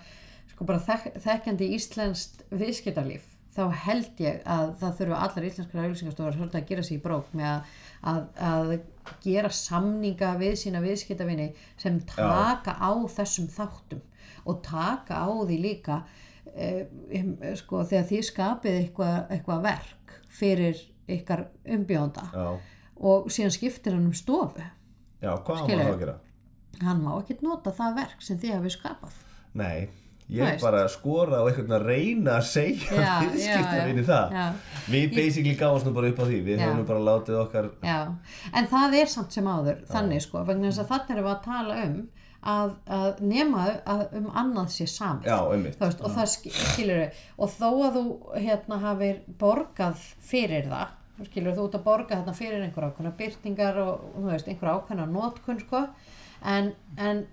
[0.52, 6.38] sko bara þek, þekkjandi íslenskt viðskiptarlíf þá held ég að það þurfi allar íslenskar auglýsingastofur
[6.38, 7.62] svolítið að gera sér í brók með að,
[8.12, 8.74] að, að
[9.26, 11.49] gera samninga við sína viðskiptavinni
[11.82, 14.02] sem taka á þessum þáttum
[14.47, 16.02] og taka á því líka
[16.56, 16.88] eh,
[17.60, 22.47] sko, þegar þið skapið eitthvað, eitthvað verk fyrir ykkar umbjónda Já,
[23.02, 24.64] og síðan skiptir hann um stofu.
[25.22, 25.82] Já, hvað Skilur.
[25.82, 26.20] maður þá að gera?
[26.82, 29.18] hann má ekkert nota það verk sem þið hafið skapað.
[29.60, 29.89] Nei,
[30.32, 30.63] ég veist.
[30.63, 33.15] bara skora á einhvern að reyna að segja já,
[34.07, 34.36] það.
[34.38, 34.45] Já.
[34.93, 36.39] Við basically gáðast nú bara upp á því.
[36.47, 37.99] Við höfum bara látið okkar Já,
[38.53, 41.43] en það er samt sem áður þannig sko, vegna þess að þannig erum við að
[41.49, 41.99] tala um
[42.41, 43.65] að, að nema
[43.95, 45.27] að um annað sé samið.
[45.29, 48.05] Já, veist, og það sk- skilur við og þó að þú
[48.47, 53.77] hérna hafir borgað fyrir það skilur þú út að borga þarna fyrir einhver ákveðna byrtingar
[53.84, 55.84] og veist, einhver ákveðna notkun sko
[56.41, 57.25] en, en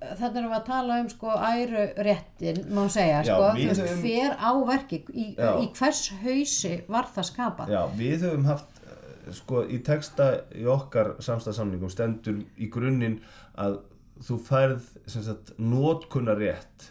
[0.00, 4.02] þannig erum við að tala um sko æru réttin má segja Já, sko, við höfum-
[4.04, 7.68] hver á verki í, í hvers hausi var það skapað?
[7.74, 13.20] Já, við höfum haft eh, sko í texta í okkar samstæðsamningum stendur í grunninn
[13.60, 13.80] að
[14.20, 16.90] þú færð sem sagt notkunarétt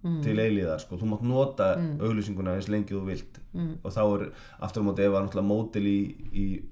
[0.00, 0.22] Mm.
[0.24, 1.66] til eilíðar sko, þú mátt nota
[2.00, 3.36] auglýsinguna eins lengi þú vilt.
[3.52, 3.74] Mm.
[3.84, 4.22] og þá er
[4.64, 5.98] aftur á móti ef að náttúrulega mótil í,
[6.32, 6.62] í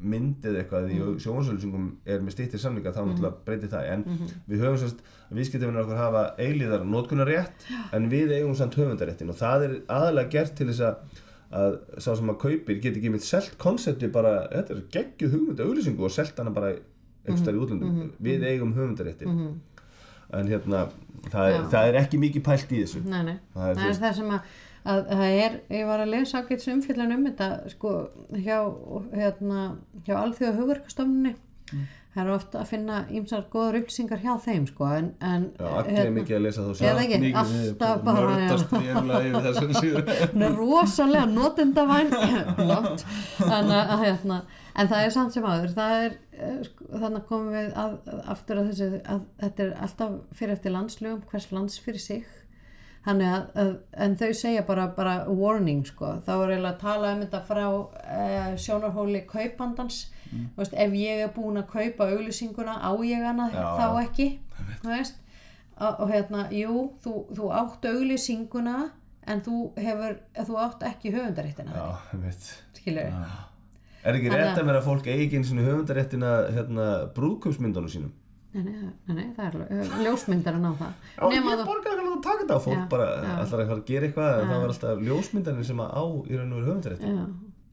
[0.00, 1.18] mynd eða eitthvað í mm.
[1.24, 3.86] sjónvarsauðlýsingum er með stýttir samlinga þá náttúrulega breytir það.
[3.92, 5.04] En við höfum sérst
[5.36, 10.58] viðskiptafinnar okkur hafa eilíðar notkunarétt en við eigum samt höfundaréttin og það er aðalega gert
[10.58, 11.22] til þess að
[11.56, 15.62] að sá sem að kaupir geti ekki mitt selt konsepti bara, þetta er geggjuð hugmynd
[15.62, 18.12] auðlýsingu og selt hana bara einhverstaðar í útlöndum.
[18.22, 19.60] Við eigum höfundaréttin
[20.34, 20.86] en hérna
[21.30, 23.02] það er, það er ekki mikið pælt í þessu.
[23.06, 24.56] Nei, nei, Það er það er það sem að,
[24.86, 27.92] að það er, ég var að lesa ágætis umfyllan um þetta sko
[28.38, 28.58] hjá,
[29.14, 29.68] hérna,
[30.06, 31.36] hjá alþjóða hugverkastofnunni
[32.16, 35.98] það er ofta að finna ímsar góður upplýsingar hjá þeim sko en, en Já, allir
[36.00, 40.56] er mikið að lesa Eða ekki, Mikið alltaf við bara nördast verulega yfir hún er
[40.56, 42.14] rosalega notendavæn
[42.70, 43.04] Látt.
[43.58, 44.40] en, að, hérna,
[44.72, 47.98] en það er samt sem aður það er, eh, sko, þannig komum við að,
[48.36, 52.24] aftur að þessu að þetta er alltaf fyrir eftir landslögum hvers lands fyrir sig
[53.06, 53.70] þannig að,
[54.02, 57.64] en þau segja bara, bara warning sko, þá er eiginlega að tala um þetta frá
[57.70, 60.00] uh, sjónarhóli kaupandans.
[60.32, 60.48] Mm.
[60.58, 64.00] veist, ef ég er búin að kaupa auglýsinguna á ég hana Já, þá já.
[64.02, 64.28] ekki?
[64.82, 65.20] Þú veist?
[65.76, 68.76] Og, og hérna, jú, þú, þú átt auglýsinguna
[69.26, 70.16] en þú hefur,
[70.48, 71.74] þú átt ekki höfundaréttina.
[71.76, 72.48] Já, ég veit
[72.80, 73.12] skilur
[74.06, 78.12] Er ekki rétt að- vera fólk eigi einu sinni höfundaréttina hérna, brúðkaupsmyndunum sínum?
[78.64, 78.74] Nei,
[79.06, 80.94] nei, nei, það er ljósmyndar að ná það.
[81.16, 83.34] Já, Nema ég borgar ekki að taka þetta og fólk Já, bara já.
[83.42, 86.40] allar að fara að gera eitthvað en það var alltaf ljósmyndarinn sem að á í
[86.40, 87.12] raun og veru höfundarétti.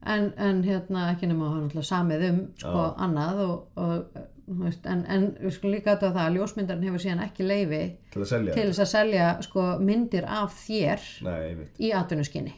[0.04, 2.94] En, en hérna ekki nema að hafa náttúrulega samið um sko Já.
[3.06, 7.00] annað og, og þú veist, en, en við skulum líka að það að ljósmyndarinn hefur
[7.06, 7.78] síðan ekki leifi
[8.12, 8.56] Til að selja.
[8.58, 12.52] til þess að selja sko myndir af þér Nei, í atvinnuskinni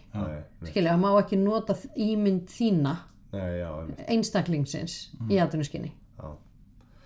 [0.66, 2.96] skilja, það má ekki nota ímynd þína
[4.10, 4.96] einstaklingsins
[5.30, 5.92] í atvinnuskinni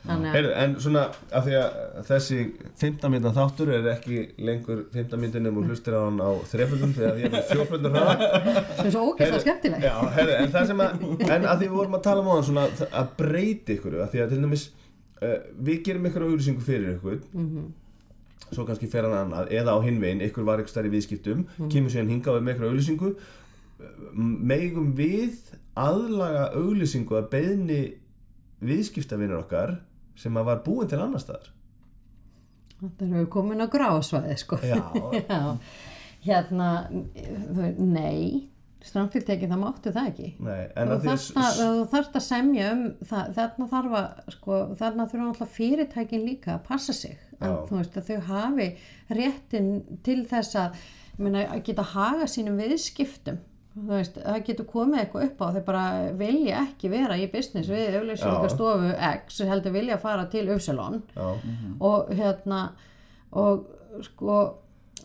[0.08, 1.00] Að Heyrðu, en svona
[1.36, 1.74] af því að
[2.08, 2.36] þessi
[2.80, 7.18] 15 minna þáttur er ekki lengur 15 minnir nefnum hlustir á hann á þreföldum þegar
[7.20, 8.14] ég er hraða.
[8.78, 9.84] það er svo ógeðslega skemmtilegt.
[9.84, 12.34] Já, herri, en það sem að, en að því við vorum að tala um á
[12.38, 12.64] hann svona
[13.02, 14.64] að breyti ykkur, að því að til dæmis
[15.20, 15.36] uh,
[15.68, 17.20] við gerum ykkur auðlýsingu fyrir ykkur,
[18.48, 21.92] svo kannski fer hann annað, eða á hinn veginn, ykkur var ykkur stærri viðskiptum, kemur
[21.92, 23.12] síðan hingað við með ykkur auðlýsingu,
[24.48, 27.80] megum við aðlaga auðlýsingu að beðni
[28.64, 29.76] viðskiptavinur okkar
[30.20, 31.50] sem að var búin til annar staðar.
[32.80, 34.78] þetta erum við komin á gráasvæði sko Já.
[35.20, 35.40] Já.
[36.26, 38.48] hérna þú nei
[38.80, 42.24] stranglega tekið það máttu það ekki Nei, en þú að því að, þú þarft að
[42.24, 47.18] semja um það, þarna þarf að sko, þarna þurfa náttúrulega fyrirtækin líka að passa sig
[47.40, 48.68] að, þú veist að þau hafi
[49.20, 49.70] réttin
[50.06, 50.80] til þess að,
[51.44, 53.40] að geta haga sínum viðskiptum
[53.74, 55.84] þú veist, það getur komið eitthvað upp á þau bara
[56.18, 61.28] vilja ekki vera í business við auðlýsingastofu X heldur vilja fara til Upsilon Já,
[61.90, 62.64] og hérna
[63.30, 63.68] og
[64.06, 64.40] sko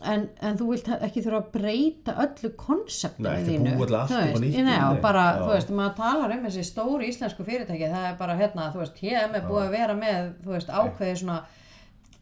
[0.04, 3.76] en, en þú vilt ekki þurfa að breyta öllu konseptinu þínu.
[3.76, 4.80] þú upp á veist, nýtt, nei, nei.
[4.90, 8.66] og bara, þú veist, maður talar um þessi stóri íslensku fyrirtæki, það er bara hérna,
[8.74, 11.38] þú veist, HM er búið að vera með, þú veist, ákveði svona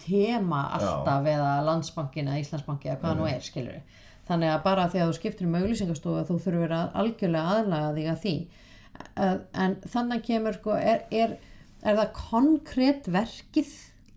[0.04, 5.00] tema alltaf eða landsbankin eða Íslandsbanki eða hvað nú er, skilur þannig að bara því
[5.02, 8.34] að þú skiptir um auglýsingastofu þú þurfur að algjörlega aðlaga þig að því.
[9.64, 11.34] En þannig kemur sko, er, er,
[11.82, 13.72] er það konkrétt verkið?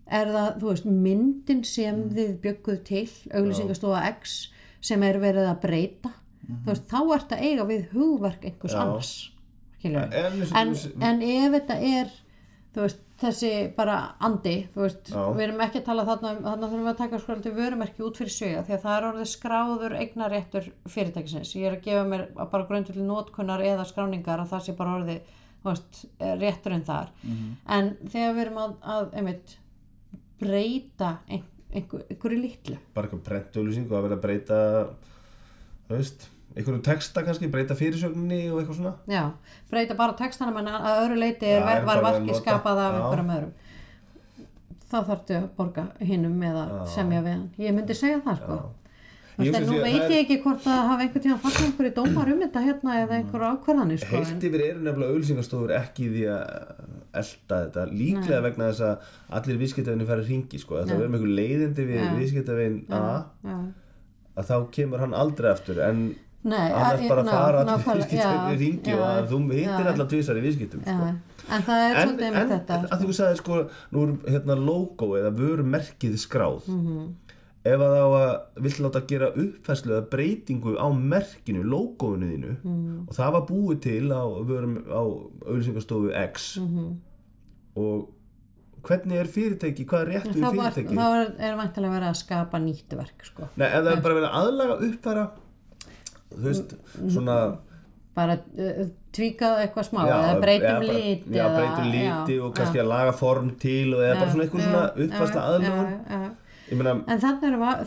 [0.08, 3.02] Er það, þú veist, myndin sem þið bjögguð til
[3.36, 4.38] auglýsingastofa X
[4.80, 6.14] sem er verið að breyta?
[6.48, 8.80] Þú veist, þá ert að eiga við hugverk einhvers Já.
[8.86, 9.10] annars
[9.84, 10.72] En- en,
[11.04, 12.08] en ef þetta er
[12.76, 16.92] veist, þessi bara andi veist, við erum ekki að tala þarna um þarna þurfum við
[16.92, 21.54] að taka skráði vörumerki út fyrir sögja því að það er orðið skráður eignaréttur fyrirtækisins,
[21.58, 24.76] ég er að gefa mér að bara gröndu til notkunnar eða skráningar að það sé
[24.78, 27.12] bara orðið veist, rétturinn þar.
[27.66, 29.54] En þegar við erum að, að einmitt,
[30.38, 32.78] breyta ein, einhver, einhverju litlu.
[32.94, 34.60] Bara eitthvað prentauðlýsingu að vera að breyta
[35.88, 38.94] þú veist, einhverjum texta kannski, breyta fyrirsögninni og eitthvað svona.
[39.10, 39.24] Já,
[39.70, 43.32] breyta bara textanum en að öðru leiti Já, var að verkið nota- skapað af einhverjum
[43.36, 43.54] öðrum.
[44.88, 47.48] Þá þarftu að borga hinnum eða semja við hann.
[47.60, 48.58] Ég myndi segja það sko.
[49.38, 52.40] Ég nú að veit ég ekki hvort það hafa einhvern tíma fallið einhverju dómar um
[52.42, 56.40] þetta hérna eða einhverju ákvarðanir sko, heilt yfir eru nefnilega auðlýsingastofur ekki því að
[57.20, 57.84] elda þetta.
[57.92, 62.08] Líklega vegna þess að allir viðskiptafinni færi hringi sko, það verður með einhver leiðindi við
[62.18, 63.04] viðskiptafinn A.
[64.38, 66.02] Að þá kemur hann aldrei aftur en
[66.44, 70.06] Nei, annars bara ná- fara allir viðskiptafinni já, hringi já, og að þú hittir allar
[70.12, 71.08] tvisar í viðskiptum sko.
[71.48, 73.56] en það er en, svolítið en með þetta að þú sagði sko
[73.96, 77.08] nú er hérna logo eða vörumerkið skráð Mhm.
[77.68, 83.08] ef að þá að vill láta gera uppfæslu eða breytingu á merkinu, logoinu þínu Mhm.
[83.08, 85.02] og það var búið til á, vörum, á
[85.48, 86.86] auðlýsingastofu X Mhm.
[87.76, 88.08] og
[88.86, 90.94] hvernig er fyrirtæki, hvað er rétt við þá, var, fyrirtæki?
[90.94, 93.48] þá er, vantilega verið að skapa nýtt verk sko.
[93.56, 95.30] Nei, ef það er bara verið að aðlaga uppfæra
[96.34, 96.74] þú veist,
[97.08, 97.38] svona
[98.18, 98.82] bara uh,
[99.14, 102.82] tvíkað eitthvað smá Já, eða breytum bara- lit Já, breytum liti já, og kannski já,
[102.84, 105.44] að laga form til og eða bara svona eitthvað svona uppfasta
[106.76, 107.84] meina, En þannig erum, við-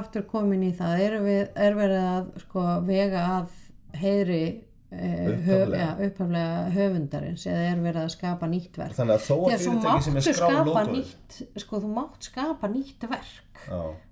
[0.00, 3.52] aftur komin í það, erum við, er verið að sko, vega að
[4.00, 4.40] heiðri
[4.90, 5.78] eh, Upphaflega.
[5.78, 5.90] ja,
[6.74, 8.96] höfundarins eða er verið að skapa nýtt verk.
[8.98, 10.70] þannig að þó að fyrirtæki sem er skráð
[11.62, 13.62] sko þú mátt skapa nýtt verk,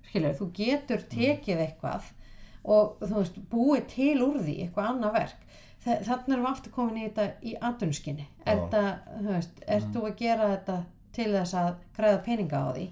[0.07, 2.11] skilur, þú getur tekið eitthvað
[2.65, 5.39] og þú veist, búið til úr því eitthvað annað verk.
[5.83, 8.25] Þa- Þannig erum við aftur komin í þetta í atvinnuskinni.
[8.45, 8.61] Er Já.
[8.63, 8.83] þetta,
[9.19, 10.77] þú veist, ert þú að gera þetta
[11.13, 12.85] til þess að græða peninga á því?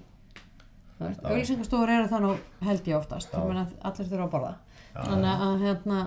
[0.98, 2.32] Þú veist, auðlýsingastofur eru það nú
[2.68, 4.52] held ég oftast, ég meina að allir þurfa að borða.
[4.92, 6.00] Þannig að hérna,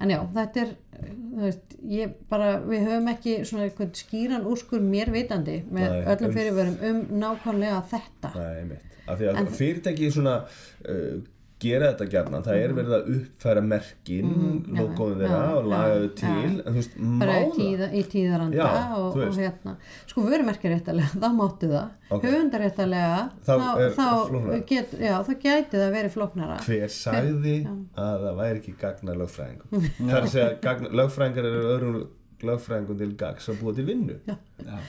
[0.00, 0.70] en já, þetta er,
[1.02, 6.04] þú veist, ég bara, við höfum ekki svona einhvern skýran úrskur mér vitandi með Nei,
[6.14, 8.30] öllum um- fyrirvörum um nákvæmlega þetta.
[8.38, 11.18] nei, mitt Af því að fyrirtæki svona uh,
[11.62, 15.94] gera þetta gjarnan, það er verið að uppfæra merkin, mm, já, þeirra og já, laga
[15.98, 17.54] þau til, en þú veist, má bara í, það?
[17.58, 19.74] tíða, í tíðaranda Já, og, og hérna
[20.12, 22.22] sko vörumerkjaréttalega, þá máttu það Ok.
[22.24, 24.60] höfundaréttalega Þá er þá, flóknara.
[24.70, 27.56] get, já, þá gæti það verið flóknara Hver sagði
[27.98, 29.90] að það væri ekki gagna lögfræðingum?
[30.08, 31.98] Það er að lögfræðingar eru öðrum
[32.46, 34.14] lögfræðingum til gags að búa til vinnu.
[34.28, 34.34] Já.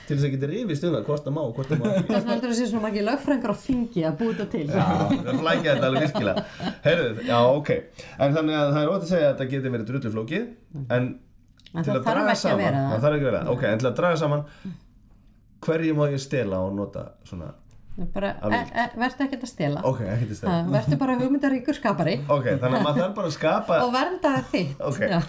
[0.08, 2.04] Til þess að geta rifist um það, hvort það má og hvort það má ekki.
[2.10, 5.40] þess vegna heldur að sé svona margir lögfrængar á þingi að búta til Já, það
[5.44, 6.44] flækja þetta alveg virkilega.
[6.86, 7.72] Heyrðu, já, ok.
[8.20, 10.46] En þannig að það er ótt að segja að þetta geti verið drullu flókið,
[11.00, 11.10] en,
[11.70, 12.92] En til það að draga ekki að saman, vera það.
[12.94, 13.52] það þarf ekki að vera það.
[13.56, 14.46] Ok, en til að draga saman,
[15.66, 17.50] hverju má ég stela og nota svona,
[18.14, 18.74] bara, Af e, vild.
[18.74, 20.58] e, verður ekki að stela ok, ekki til stela.
[20.74, 24.84] verður bara hugmyndaríkur skapari Ok, þannig að maður þarf bara að skapa og verndaði þitt
[24.90, 25.00] Ok.
[25.10, 25.20] Já.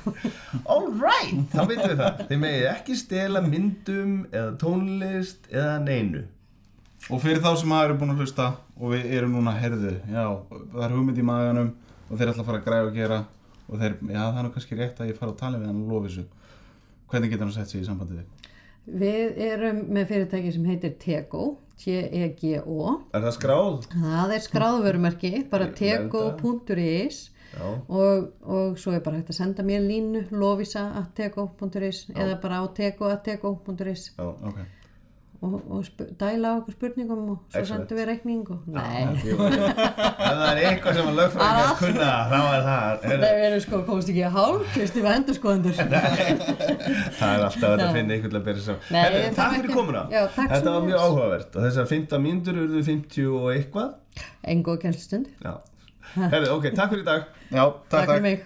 [0.75, 6.25] Alright, þá veitum við það Þið megið ekki stela myndum eða tónlist eða neinu
[7.11, 8.49] Og fyrir þá sem hafa eru búin að hlusta
[8.81, 10.25] og við erum núna herðu, já,
[10.75, 11.71] það er hugmynd í maganum
[12.11, 13.19] og þeir ætla að fara að græða og gera
[13.71, 15.81] og þeir, já það er nú kannski rétt að ég fara að tala við hann
[15.81, 16.25] og lofi þessu.
[17.11, 18.29] Hvernig getur hann sett sig í sambandi við?
[19.01, 21.43] við erum með fyrirtæki sem heitir Tego
[21.81, 23.77] T-E-G-O Er það skráð?
[23.95, 27.21] það er skráðvörumerki bara tego.is
[27.89, 34.11] og, og svo er bara hægt að senda mér línu lovisa.tego.is eða bara á tego.tego.is
[34.17, 34.59] já Ok.
[35.41, 35.85] Og, og
[36.21, 37.69] dæla á okkur spurningum og svo Excellent.
[37.89, 39.03] sendum við reikning og nei,
[40.21, 43.07] það er eitthvað sem að lögfræðingar kunna þá er það.
[43.07, 45.75] Nei, er, við erum sko komast ekki að hálf kristi við endurskoðendur
[47.21, 48.83] Það er alltaf að finna einhvern til að bera saman.
[48.91, 50.03] Nei, Herri, það Takk var fyrir ekki- komuna.
[50.13, 51.51] Já, takk Þetta var mjög áhugavert.
[51.57, 53.91] Og þessar 15 mínútur urðu 50 og eitthvað.
[54.55, 55.53] Engu kennslustund, Já.
[56.21, 57.23] Herri, ok, takk fyrir í dag.
[57.49, 58.39] Já, takk takk, fyrir mig